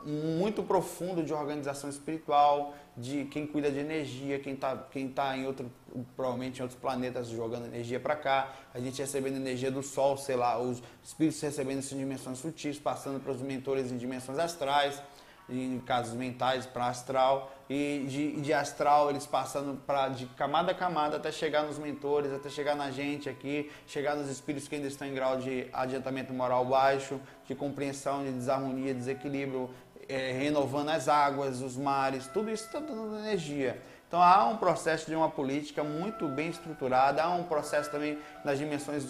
muito 0.04 0.62
profundo 0.62 1.24
de 1.24 1.34
organização 1.34 1.90
espiritual, 1.90 2.76
de 2.96 3.24
quem 3.24 3.44
cuida 3.44 3.72
de 3.72 3.80
energia, 3.80 4.38
quem 4.38 4.54
está 4.54 4.76
quem 4.88 5.08
tá 5.08 5.36
em 5.36 5.48
outro, 5.48 5.68
provavelmente 6.14 6.60
em 6.60 6.62
outros 6.62 6.80
planetas 6.80 7.26
jogando 7.26 7.66
energia 7.66 7.98
para 7.98 8.14
cá, 8.14 8.54
a 8.72 8.78
gente 8.78 9.02
recebendo 9.02 9.34
energia 9.34 9.68
do 9.68 9.82
Sol, 9.82 10.16
sei 10.16 10.36
lá, 10.36 10.56
os 10.60 10.80
espíritos 11.02 11.40
recebendo 11.40 11.80
isso 11.80 11.96
em 11.96 11.98
dimensões 11.98 12.38
sutis, 12.38 12.78
passando 12.78 13.18
para 13.18 13.32
os 13.32 13.42
mentores 13.42 13.90
em 13.90 13.96
dimensões 13.96 14.38
astrais, 14.38 15.02
em 15.48 15.78
casos 15.80 16.14
mentais 16.14 16.66
para 16.66 16.86
astral, 16.86 17.52
e 17.68 18.04
de, 18.08 18.40
de 18.40 18.52
astral 18.52 19.10
eles 19.10 19.26
passando 19.26 19.80
pra, 19.86 20.08
de 20.08 20.26
camada 20.26 20.72
a 20.72 20.74
camada 20.74 21.16
até 21.16 21.32
chegar 21.32 21.62
nos 21.62 21.78
mentores, 21.78 22.32
até 22.32 22.48
chegar 22.48 22.76
na 22.76 22.90
gente 22.90 23.28
aqui, 23.28 23.70
chegar 23.86 24.14
nos 24.14 24.28
espíritos 24.28 24.68
que 24.68 24.76
ainda 24.76 24.88
estão 24.88 25.06
em 25.06 25.14
grau 25.14 25.36
de 25.36 25.68
adiantamento 25.72 26.32
moral 26.32 26.64
baixo, 26.64 27.20
de 27.46 27.54
compreensão, 27.54 28.24
de 28.24 28.32
desarmonia, 28.32 28.94
desequilíbrio, 28.94 29.70
é, 30.08 30.32
renovando 30.32 30.90
as 30.90 31.08
águas, 31.08 31.60
os 31.60 31.76
mares, 31.76 32.28
tudo 32.28 32.50
isso 32.50 32.66
está 32.66 32.78
dando 32.78 33.18
energia. 33.18 33.80
Então 34.08 34.22
há 34.22 34.46
um 34.46 34.56
processo 34.56 35.06
de 35.06 35.16
uma 35.16 35.28
política 35.28 35.82
muito 35.82 36.28
bem 36.28 36.48
estruturada, 36.48 37.22
há 37.22 37.34
um 37.34 37.42
processo 37.42 37.90
também 37.90 38.18
nas 38.44 38.58
dimensões, 38.58 39.04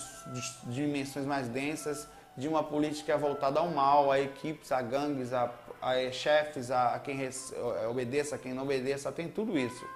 dimensões 0.65 1.27
mais 1.27 1.49
densas, 1.49 2.09
de 2.37 2.49
uma 2.49 2.63
política 2.63 3.17
voltada 3.17 3.61
ao 3.61 3.69
mal, 3.69 4.11
a 4.11 4.21
equipes, 4.21 4.73
a 4.73 4.83
gangues, 4.83 5.33
a, 5.33 5.51
a 5.87 6.11
chefes, 6.11 6.71
a, 6.71 6.99
quem 6.99 7.17
res, 7.17 7.55
obedeça, 7.89 8.35
a 8.35 8.39
quem 8.39 8.53
não 8.53 8.65
obedeça, 8.65 9.13
tem 9.13 9.29
tudo 9.29 9.57
isso. 9.57 9.87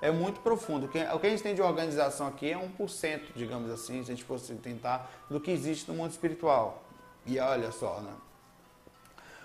É 0.00 0.10
muito 0.10 0.40
profundo. 0.40 0.86
O 0.86 0.88
que 0.88 0.98
a 0.98 1.30
gente 1.30 1.42
tem 1.42 1.54
de 1.54 1.62
organização 1.62 2.26
aqui 2.26 2.52
é 2.52 2.56
1%, 2.56 3.20
digamos 3.34 3.70
assim, 3.70 4.04
se 4.04 4.12
a 4.12 4.14
gente 4.14 4.24
fosse 4.24 4.54
tentar, 4.56 5.10
do 5.28 5.40
que 5.40 5.50
existe 5.50 5.90
no 5.90 5.96
mundo 5.96 6.10
espiritual. 6.10 6.82
E 7.26 7.38
olha 7.40 7.72
só, 7.72 8.00
né? 8.00 8.12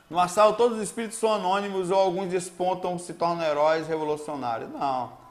No 0.09 0.19
astral, 0.19 0.55
todos 0.55 0.77
os 0.77 0.83
espíritos 0.83 1.17
são 1.17 1.33
anônimos 1.33 1.89
ou 1.89 1.97
alguns 1.97 2.29
despontam, 2.29 2.99
se 2.99 3.13
tornam 3.13 3.43
heróis 3.43 3.87
revolucionários. 3.87 4.69
Não. 4.69 5.22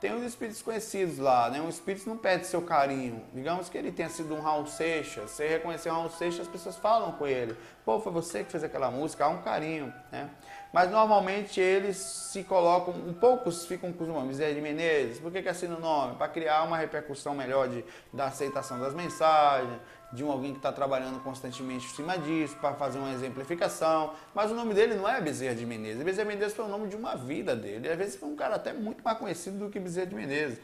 Tem 0.00 0.14
os 0.14 0.22
espíritos 0.22 0.60
conhecidos 0.60 1.18
lá, 1.18 1.48
né? 1.48 1.60
Um 1.60 1.70
espírito 1.70 2.06
não 2.06 2.18
pede 2.18 2.46
seu 2.46 2.60
carinho. 2.60 3.22
Digamos 3.32 3.70
que 3.70 3.78
ele 3.78 3.90
tenha 3.90 4.10
sido 4.10 4.34
um 4.34 4.40
Raul 4.40 4.66
Seixas. 4.66 5.30
Você 5.30 5.48
reconheceu 5.48 5.92
Raul 5.92 6.10
Seixas, 6.10 6.42
as 6.42 6.48
pessoas 6.48 6.76
falam 6.76 7.12
com 7.12 7.26
ele. 7.26 7.56
Pô, 7.84 7.98
foi 7.98 8.12
você 8.12 8.44
que 8.44 8.50
fez 8.50 8.62
aquela 8.62 8.90
música, 8.90 9.24
há 9.24 9.28
um 9.28 9.40
carinho, 9.40 9.92
né? 10.12 10.28
Mas 10.70 10.90
normalmente 10.90 11.58
eles 11.58 11.96
se 11.96 12.44
colocam, 12.44 12.92
um 12.92 13.14
poucos 13.14 13.64
ficam 13.64 13.90
com 13.90 14.04
os 14.04 14.10
nomes. 14.10 14.36
Zé 14.36 14.52
de 14.52 14.60
Menezes, 14.60 15.18
por 15.18 15.32
que, 15.32 15.40
que 15.40 15.48
assina 15.48 15.76
o 15.76 15.80
nome? 15.80 16.16
Para 16.16 16.28
criar 16.28 16.64
uma 16.64 16.76
repercussão 16.76 17.34
melhor 17.34 17.66
de, 17.66 17.82
da 18.12 18.26
aceitação 18.26 18.78
das 18.78 18.92
mensagens, 18.92 19.78
de 20.16 20.24
um 20.24 20.32
alguém 20.32 20.52
que 20.52 20.58
está 20.58 20.72
trabalhando 20.72 21.22
constantemente 21.22 21.84
em 21.84 21.90
cima 21.90 22.18
disso, 22.18 22.56
para 22.56 22.74
fazer 22.74 22.98
uma 22.98 23.12
exemplificação. 23.12 24.14
Mas 24.34 24.50
o 24.50 24.54
nome 24.54 24.72
dele 24.72 24.94
não 24.94 25.06
é 25.06 25.20
Bezerra 25.20 25.54
de 25.54 25.66
Menezes. 25.66 26.02
Bezerra 26.02 26.30
de 26.30 26.34
Menezes 26.34 26.56
foi 26.56 26.64
o 26.64 26.68
nome 26.68 26.88
de 26.88 26.96
uma 26.96 27.14
vida 27.14 27.54
dele. 27.54 27.86
Às 27.86 27.98
vezes 27.98 28.16
foi 28.16 28.26
um 28.30 28.34
cara 28.34 28.54
até 28.56 28.72
muito 28.72 29.04
mais 29.04 29.18
conhecido 29.18 29.58
do 29.58 29.70
que 29.70 29.78
Bezerra 29.78 30.06
de 30.06 30.14
Menezes. 30.14 30.58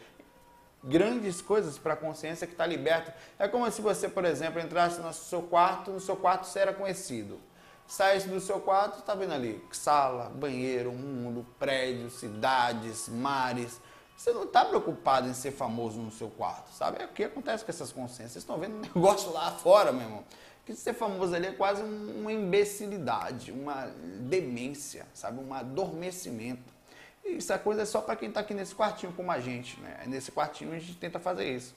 Grandes 0.83 1.43
coisas 1.43 1.77
para 1.77 1.93
a 1.93 1.97
consciência 1.97 2.47
que 2.47 2.55
está 2.55 2.65
liberta. 2.65 3.15
É 3.39 3.47
como 3.47 3.71
se 3.71 3.83
você, 3.83 4.09
por 4.09 4.25
exemplo, 4.25 4.59
entrasse 4.59 5.03
no 5.03 5.13
seu 5.13 5.43
quarto, 5.43 5.91
no 5.91 6.01
seu 6.01 6.17
quarto 6.17 6.47
você 6.47 6.61
era 6.61 6.73
conhecido. 6.73 7.39
Saísse 7.87 8.29
do 8.29 8.41
seu 8.41 8.59
quarto, 8.59 9.01
está 9.01 9.15
vendo 9.15 9.35
ali 9.35 9.63
sala, 9.71 10.31
banheiro, 10.35 10.93
mundo, 10.93 11.45
prédios, 11.59 12.15
cidades, 12.15 13.07
mares 13.07 13.79
você 14.23 14.33
não 14.33 14.45
está 14.45 14.65
preocupado 14.65 15.29
em 15.29 15.35
ser 15.35 15.51
famoso 15.51 15.99
no 15.99 16.13
seu 16.13 16.31
quarto, 16.31 16.71
sabe? 16.73 17.03
É 17.03 17.07
o 17.07 17.09
que 17.09 17.25
acontece 17.25 17.65
com 17.65 17.73
essas 17.73 17.91
consciências. 17.91 18.31
Vocês 18.31 18.43
estão 18.45 18.57
vendo 18.57 18.77
um 18.77 18.79
negócio 18.95 19.33
lá 19.33 19.51
fora, 19.51 19.91
meu 19.91 20.03
irmão. 20.03 20.25
Que 20.65 20.77
ser 20.77 20.95
famoso 20.95 21.35
ali 21.35 21.49
é 21.49 21.53
quase 21.53 21.83
uma 21.83 22.33
imbecilidade, 22.33 23.51
uma 23.51 23.93
demência, 24.21 25.05
sabe? 25.13 25.43
Um 25.43 25.53
adormecimento. 25.53 26.73
E 27.25 27.35
essa 27.35 27.59
coisa 27.59 27.83
é 27.83 27.85
só 27.85 28.01
para 28.01 28.15
quem 28.15 28.29
está 28.29 28.41
aqui 28.41 28.55
nesse 28.55 28.73
quartinho 28.73 29.13
como 29.13 29.33
a 29.33 29.41
gente, 29.41 29.81
né? 29.81 30.05
Nesse 30.07 30.31
quartinho 30.31 30.73
a 30.73 30.79
gente 30.79 30.95
tenta 30.95 31.19
fazer 31.19 31.53
isso. 31.53 31.75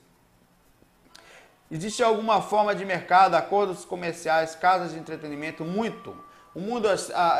Existe 1.68 2.00
alguma 2.00 2.40
forma 2.40 2.76
de 2.76 2.84
mercado, 2.84 3.34
acordos 3.34 3.84
comerciais, 3.84 4.54
casas 4.54 4.92
de 4.92 5.00
entretenimento? 5.00 5.64
Muito. 5.64 6.16
O 6.54 6.60
mundo, 6.60 6.88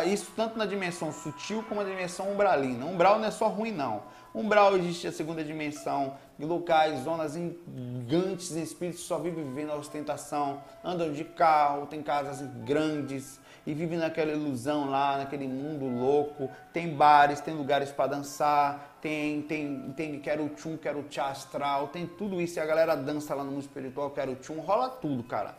isso 0.05 0.33
tanto 0.35 0.59
na 0.59 0.66
dimensão 0.66 1.12
sutil 1.12 1.64
como 1.69 1.81
na 1.81 1.88
dimensão 1.88 2.33
umbralina. 2.33 2.85
Umbral 2.85 3.21
não 3.21 3.29
é 3.29 3.31
só 3.31 3.47
ruim, 3.47 3.71
não. 3.71 4.03
Umbral 4.37 4.77
existe 4.77 5.09
a 5.09 5.12
segunda 5.12 5.42
dimensão, 5.42 6.18
locais, 6.38 7.05
zonas 7.05 7.33
gigantes, 7.33 8.51
espíritos 8.51 9.05
só 9.05 9.18
vivem 9.18 9.42
vivendo 9.42 9.70
a 9.70 9.77
ostentação, 9.77 10.61
andam 10.85 11.11
de 11.11 11.25
carro, 11.25 11.87
tem 11.87 12.03
casas 12.03 12.46
grandes 12.62 13.40
e 13.66 13.72
vivem 13.72 13.99
naquela 13.99 14.31
ilusão 14.31 14.90
lá, 14.90 15.16
naquele 15.16 15.49
mundo 15.49 15.87
louco. 15.87 16.51
Tem 16.70 16.94
bares, 16.94 17.40
tem 17.40 17.55
lugares 17.55 17.90
para 17.90 18.09
dançar, 18.09 18.99
tem, 19.01 19.40
tem, 19.40 19.94
tem 19.96 20.20
quero 20.20 20.51
tchum, 20.51 20.77
quero 20.77 21.03
tchá 21.05 21.29
astral, 21.29 21.88
tem 21.88 22.07
tudo 22.07 22.38
isso. 22.38 22.59
E 22.59 22.61
a 22.61 22.66
galera 22.66 22.94
dança 22.94 23.35
lá 23.35 23.42
no 23.42 23.53
mundo 23.53 23.62
espiritual, 23.62 24.11
quero 24.11 24.35
tchum, 24.35 24.61
rola 24.61 24.90
tudo, 24.90 25.22
cara. 25.22 25.57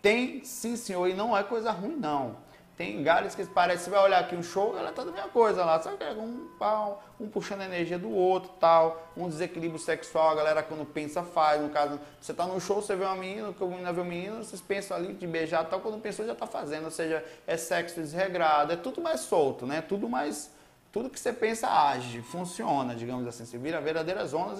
Tem, 0.00 0.44
sim 0.44 0.76
senhor, 0.76 1.08
e 1.08 1.14
não 1.14 1.36
é 1.36 1.42
coisa 1.42 1.72
ruim, 1.72 1.96
não. 1.96 2.36
Tem 2.76 3.02
galhos 3.02 3.34
que 3.34 3.44
parece, 3.46 3.84
você 3.84 3.90
vai 3.90 4.02
olhar 4.02 4.20
aqui 4.20 4.34
um 4.34 4.42
show, 4.42 4.76
ela 4.78 4.90
tá 4.90 5.04
da 5.04 5.12
mesma 5.12 5.28
coisa 5.28 5.62
lá, 5.62 5.80
sabe? 5.80 6.02
Um 6.16 6.48
pau, 6.58 7.02
um 7.20 7.28
puxando 7.28 7.60
a 7.60 7.66
energia 7.66 7.98
do 7.98 8.10
outro, 8.10 8.50
tal, 8.58 9.10
um 9.14 9.28
desequilíbrio 9.28 9.78
sexual, 9.78 10.30
a 10.30 10.34
galera 10.34 10.62
quando 10.62 10.84
pensa 10.86 11.22
faz, 11.22 11.60
no 11.60 11.68
caso, 11.68 12.00
você 12.18 12.32
tá 12.32 12.46
no 12.46 12.58
show, 12.58 12.80
você 12.80 12.96
vê 12.96 13.04
uma 13.04 13.14
menina, 13.14 13.52
que 13.52 13.62
menino 13.62 13.92
vê 13.92 14.00
um 14.00 14.04
menino, 14.04 14.42
vocês 14.42 14.62
pensam 14.62 14.96
ali 14.96 15.12
de 15.12 15.26
beijar 15.26 15.64
tal, 15.64 15.80
quando 15.80 16.00
pensou 16.00 16.24
já 16.24 16.34
tá 16.34 16.46
fazendo, 16.46 16.86
ou 16.86 16.90
seja, 16.90 17.22
é 17.46 17.58
sexo 17.58 18.00
desregrado, 18.00 18.72
é 18.72 18.76
tudo 18.76 19.02
mais 19.02 19.20
solto, 19.20 19.66
né? 19.66 19.82
Tudo 19.82 20.08
mais 20.08 20.50
tudo 20.90 21.08
que 21.08 21.18
você 21.18 21.32
pensa 21.32 21.68
age, 21.68 22.20
funciona, 22.20 22.94
digamos 22.94 23.26
assim. 23.26 23.46
Você 23.46 23.56
vira 23.56 23.80
verdadeiras 23.80 24.34
ondas 24.34 24.58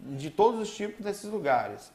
de 0.00 0.28
todos 0.28 0.60
os 0.60 0.74
tipos 0.74 1.04
desses 1.04 1.30
lugares 1.30 1.92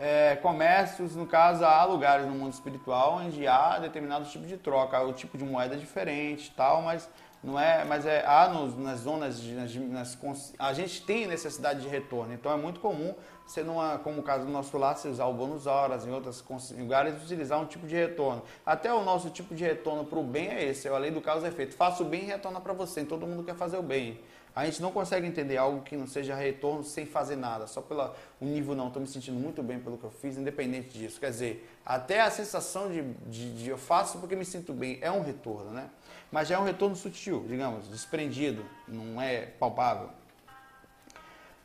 é, 0.00 0.34
comércios, 0.36 1.14
no 1.14 1.26
caso, 1.26 1.62
há 1.64 1.84
lugares 1.84 2.26
no 2.26 2.34
mundo 2.34 2.52
espiritual 2.52 3.16
onde 3.16 3.46
há 3.46 3.78
determinado 3.78 4.24
tipo 4.24 4.46
de 4.46 4.56
troca, 4.56 4.98
o 5.02 5.12
tipo 5.12 5.36
de 5.36 5.44
moeda 5.44 5.74
é 5.74 5.78
diferente 5.78 6.52
tal, 6.56 6.80
mas 6.80 7.08
não 7.44 7.60
é, 7.60 7.84
mas 7.84 8.06
é, 8.06 8.24
há 8.26 8.48
nos, 8.48 8.76
nas 8.76 9.00
zonas, 9.00 9.42
nas, 9.42 9.74
nas, 9.74 10.18
a 10.58 10.72
gente 10.72 11.02
tem 11.02 11.26
necessidade 11.26 11.82
de 11.82 11.88
retorno, 11.88 12.32
então 12.32 12.50
é 12.50 12.56
muito 12.56 12.80
comum 12.80 13.14
você 13.46 13.62
numa, 13.62 13.98
como 13.98 14.20
o 14.20 14.22
caso 14.22 14.46
do 14.46 14.52
nosso 14.52 14.78
lar, 14.78 14.96
você 14.96 15.08
usar 15.08 15.26
o 15.26 15.34
bônus 15.34 15.66
horas, 15.66 16.06
em 16.06 16.12
outros 16.12 16.44
lugares 16.78 17.20
utilizar 17.20 17.60
um 17.60 17.66
tipo 17.66 17.84
de 17.84 17.96
retorno. 17.96 18.42
Até 18.64 18.94
o 18.94 19.02
nosso 19.02 19.28
tipo 19.28 19.56
de 19.56 19.64
retorno 19.64 20.04
para 20.04 20.18
o 20.20 20.22
bem 20.22 20.48
é 20.48 20.64
esse, 20.64 20.86
é 20.86 20.90
a 20.90 20.98
lei 20.98 21.10
do 21.10 21.20
causa 21.20 21.48
e 21.48 21.50
efeito. 21.50 21.74
Faça 21.74 22.02
o 22.04 22.06
bem 22.06 22.22
e 22.22 22.26
retorna 22.26 22.60
para 22.60 22.72
você, 22.72 23.04
todo 23.04 23.26
mundo 23.26 23.42
quer 23.42 23.56
fazer 23.56 23.76
o 23.76 23.82
bem. 23.82 24.20
A 24.60 24.66
gente 24.66 24.82
não 24.82 24.92
consegue 24.92 25.26
entender 25.26 25.56
algo 25.56 25.80
que 25.80 25.96
não 25.96 26.06
seja 26.06 26.34
retorno 26.34 26.84
sem 26.84 27.06
fazer 27.06 27.34
nada, 27.34 27.66
só 27.66 27.80
pelo 27.80 28.14
nível 28.38 28.74
não, 28.74 28.88
estou 28.88 29.00
me 29.00 29.08
sentindo 29.08 29.40
muito 29.40 29.62
bem 29.62 29.80
pelo 29.80 29.96
que 29.96 30.04
eu 30.04 30.10
fiz, 30.10 30.36
independente 30.36 30.98
disso. 30.98 31.18
Quer 31.18 31.30
dizer, 31.30 31.70
até 31.82 32.20
a 32.20 32.30
sensação 32.30 32.90
de, 32.90 33.02
de, 33.26 33.54
de, 33.54 33.70
eu 33.70 33.78
faço 33.78 34.18
porque 34.18 34.36
me 34.36 34.44
sinto 34.44 34.74
bem 34.74 34.98
é 35.00 35.10
um 35.10 35.22
retorno, 35.22 35.70
né? 35.70 35.88
Mas 36.30 36.46
já 36.46 36.56
é 36.56 36.58
um 36.58 36.64
retorno 36.64 36.94
sutil, 36.94 37.42
digamos, 37.48 37.88
desprendido, 37.88 38.62
não 38.86 39.18
é 39.18 39.46
palpável. 39.46 40.10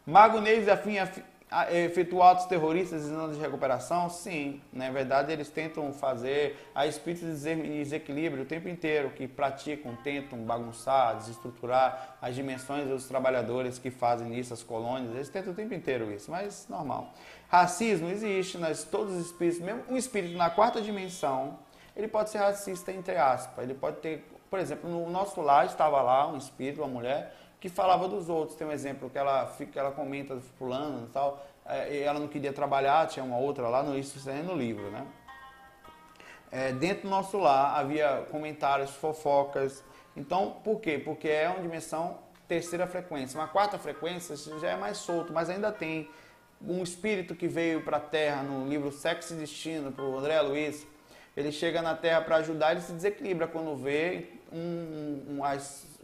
Mago 0.05 0.39
Neves 0.39 0.69
afim, 0.69 0.97
afim 0.97 1.21
efetuar 1.71 2.47
terroristas 2.47 3.05
e 3.05 3.11
não 3.11 3.31
de 3.31 3.39
recuperação? 3.39 4.09
Sim, 4.09 4.61
na 4.73 4.89
verdade 4.89 5.31
eles 5.31 5.49
tentam 5.49 5.93
fazer 5.93 6.57
a 6.73 6.85
espíritos 6.87 7.41
de 7.41 7.55
desequilíbrio 7.55 8.43
o 8.43 8.45
tempo 8.45 8.67
inteiro, 8.67 9.11
que 9.11 9.27
praticam, 9.27 9.95
tentam 10.03 10.39
bagunçar, 10.39 11.17
desestruturar 11.17 12.17
as 12.21 12.35
dimensões 12.35 12.87
dos 12.87 13.05
trabalhadores 13.05 13.77
que 13.77 13.91
fazem 13.91 14.37
isso, 14.37 14.53
as 14.53 14.63
colônias, 14.63 15.13
eles 15.15 15.29
tentam 15.29 15.53
o 15.53 15.55
tempo 15.55 15.73
inteiro 15.73 16.11
isso, 16.11 16.31
mas 16.31 16.67
normal. 16.67 17.13
Racismo 17.47 18.09
existe, 18.09 18.57
nós, 18.57 18.83
todos 18.83 19.15
os 19.15 19.27
espíritos, 19.27 19.61
mesmo 19.61 19.83
um 19.89 19.95
espírito 19.95 20.35
na 20.37 20.49
quarta 20.49 20.81
dimensão, 20.81 21.59
ele 21.95 22.07
pode 22.07 22.29
ser 22.29 22.39
racista 22.39 22.91
entre 22.91 23.15
aspas, 23.15 23.63
ele 23.63 23.73
pode 23.73 23.97
ter, 23.97 24.27
por 24.49 24.59
exemplo, 24.59 24.89
no 24.89 25.09
nosso 25.09 25.39
lar 25.41 25.65
estava 25.65 26.01
lá 26.01 26.27
um 26.27 26.37
espírito, 26.37 26.81
uma 26.81 26.87
mulher, 26.87 27.33
que 27.65 27.69
falava 27.69 28.07
dos 28.07 28.29
outros. 28.29 28.55
Tem 28.55 28.67
um 28.67 28.71
exemplo 28.71 29.09
que 29.09 29.17
ela, 29.17 29.47
fica, 29.47 29.79
ela 29.79 29.91
comenta 29.91 30.39
fulano 30.59 31.07
e 31.07 31.09
tal, 31.09 31.43
é, 31.65 31.95
e 31.95 32.03
ela 32.03 32.19
não 32.19 32.27
queria 32.27 32.53
trabalhar, 32.53 33.07
tinha 33.07 33.25
uma 33.25 33.39
outra 33.39 33.67
lá, 33.67 33.81
no, 33.81 33.97
isso 33.97 34.29
é 34.29 34.43
no 34.43 34.55
livro, 34.55 34.91
né? 34.91 35.03
É, 36.51 36.71
dentro 36.71 37.03
do 37.03 37.09
nosso 37.09 37.39
lar 37.39 37.79
havia 37.79 38.27
comentários, 38.29 38.91
fofocas. 38.91 39.83
Então, 40.15 40.57
por 40.63 40.79
quê? 40.79 41.01
Porque 41.03 41.27
é 41.27 41.49
uma 41.49 41.59
dimensão 41.59 42.19
terceira 42.47 42.85
frequência. 42.85 43.39
Uma 43.39 43.47
quarta 43.47 43.79
frequência 43.79 44.35
já 44.59 44.69
é 44.69 44.75
mais 44.75 44.97
solto, 44.97 45.33
mas 45.33 45.49
ainda 45.49 45.71
tem 45.71 46.07
um 46.61 46.83
espírito 46.83 47.33
que 47.33 47.47
veio 47.47 47.81
para 47.81 47.97
a 47.97 47.99
Terra 47.99 48.43
no 48.43 48.69
livro 48.69 48.91
Sexo 48.91 49.33
e 49.33 49.37
Destino, 49.37 49.91
para 49.91 50.05
o 50.05 50.19
André 50.19 50.39
Luiz. 50.41 50.85
Ele 51.35 51.51
chega 51.51 51.81
na 51.81 51.95
Terra 51.95 52.21
para 52.21 52.35
ajudar, 52.37 52.73
ele 52.73 52.81
se 52.81 52.93
desequilibra 52.93 53.47
quando 53.47 53.75
vê 53.75 54.29
um, 54.53 55.37
um, 55.37 55.43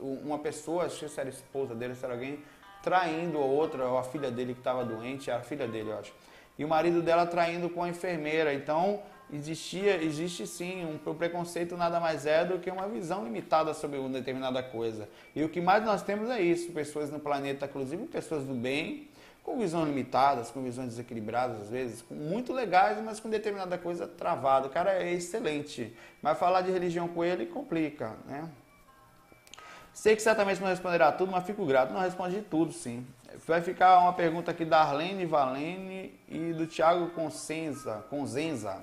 uma 0.01 0.39
pessoa, 0.39 0.87
que 0.87 1.05
era 1.19 1.29
esposa 1.29 1.75
dele, 1.75 1.95
se 1.95 2.03
era 2.03 2.13
alguém, 2.13 2.39
traindo 2.81 3.37
a 3.37 3.45
outra, 3.45 3.85
ou 3.85 3.97
a 3.97 4.03
filha 4.03 4.31
dele 4.31 4.53
que 4.53 4.59
estava 4.59 4.83
doente, 4.83 5.29
a 5.29 5.41
filha 5.41 5.67
dele, 5.67 5.91
eu 5.91 5.99
acho. 5.99 6.13
E 6.57 6.65
o 6.65 6.67
marido 6.67 7.01
dela 7.01 7.25
traindo 7.25 7.69
com 7.69 7.83
a 7.83 7.89
enfermeira. 7.89 8.53
Então, 8.53 9.01
existia, 9.31 10.01
existe 10.03 10.45
sim, 10.45 10.85
um, 10.85 11.13
preconceito 11.13 11.77
nada 11.77 11.99
mais 11.99 12.25
é 12.25 12.43
do 12.43 12.59
que 12.59 12.69
uma 12.69 12.87
visão 12.87 13.23
limitada 13.23 13.73
sobre 13.73 13.97
uma 13.97 14.09
determinada 14.09 14.61
coisa. 14.61 15.07
E 15.35 15.43
o 15.43 15.49
que 15.49 15.61
mais 15.61 15.83
nós 15.83 16.03
temos 16.03 16.29
é 16.29 16.41
isso, 16.41 16.71
pessoas 16.71 17.09
no 17.09 17.19
planeta, 17.19 17.65
inclusive 17.65 18.05
pessoas 18.07 18.43
do 18.43 18.53
bem, 18.53 19.07
com 19.43 19.57
visões 19.57 19.87
limitadas, 19.87 20.51
com 20.51 20.61
visões 20.61 20.89
desequilibradas 20.89 21.61
às 21.61 21.69
vezes, 21.69 22.05
muito 22.11 22.53
legais, 22.53 23.01
mas 23.03 23.19
com 23.19 23.29
determinada 23.29 23.77
coisa 23.77 24.07
travada. 24.07 24.67
O 24.67 24.69
cara 24.69 24.93
é 25.01 25.11
excelente, 25.11 25.95
mas 26.21 26.37
falar 26.37 26.61
de 26.61 26.71
religião 26.71 27.07
com 27.07 27.23
ele 27.23 27.45
complica, 27.45 28.15
né? 28.27 28.47
Sei 30.01 30.15
que 30.15 30.21
certamente 30.23 30.59
não 30.59 30.67
responderá 30.67 31.11
tudo, 31.11 31.31
mas 31.31 31.45
fico 31.45 31.63
grato. 31.63 31.93
Não 31.93 32.01
responde 32.01 32.37
de 32.37 32.41
tudo, 32.41 32.73
sim. 32.73 33.05
Vai 33.45 33.61
ficar 33.61 33.99
uma 33.99 34.11
pergunta 34.13 34.49
aqui 34.49 34.65
da 34.65 34.81
Arlene 34.81 35.27
Valene 35.27 36.19
e 36.27 36.53
do 36.53 36.65
Thiago 36.65 37.11
Consenza, 37.11 38.03
Conzenza 38.09 38.81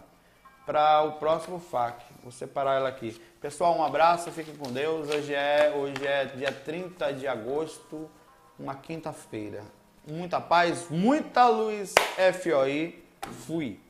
para 0.64 1.02
o 1.02 1.14
próximo 1.14 1.58
FAQ. 1.58 2.04
Vou 2.22 2.30
separar 2.30 2.76
ela 2.76 2.88
aqui. 2.88 3.20
Pessoal, 3.40 3.76
um 3.76 3.82
abraço, 3.82 4.30
fiquem 4.30 4.54
com 4.54 4.70
Deus. 4.70 5.08
Hoje 5.08 5.34
é, 5.34 5.74
hoje 5.76 6.06
é 6.06 6.26
dia 6.26 6.52
30 6.52 7.12
de 7.12 7.26
agosto, 7.26 8.08
uma 8.56 8.76
quinta-feira. 8.76 9.64
Muita 10.06 10.40
paz, 10.40 10.86
muita 10.88 11.48
luz, 11.48 11.94
FOI. 12.40 13.02
Fui. 13.44 13.80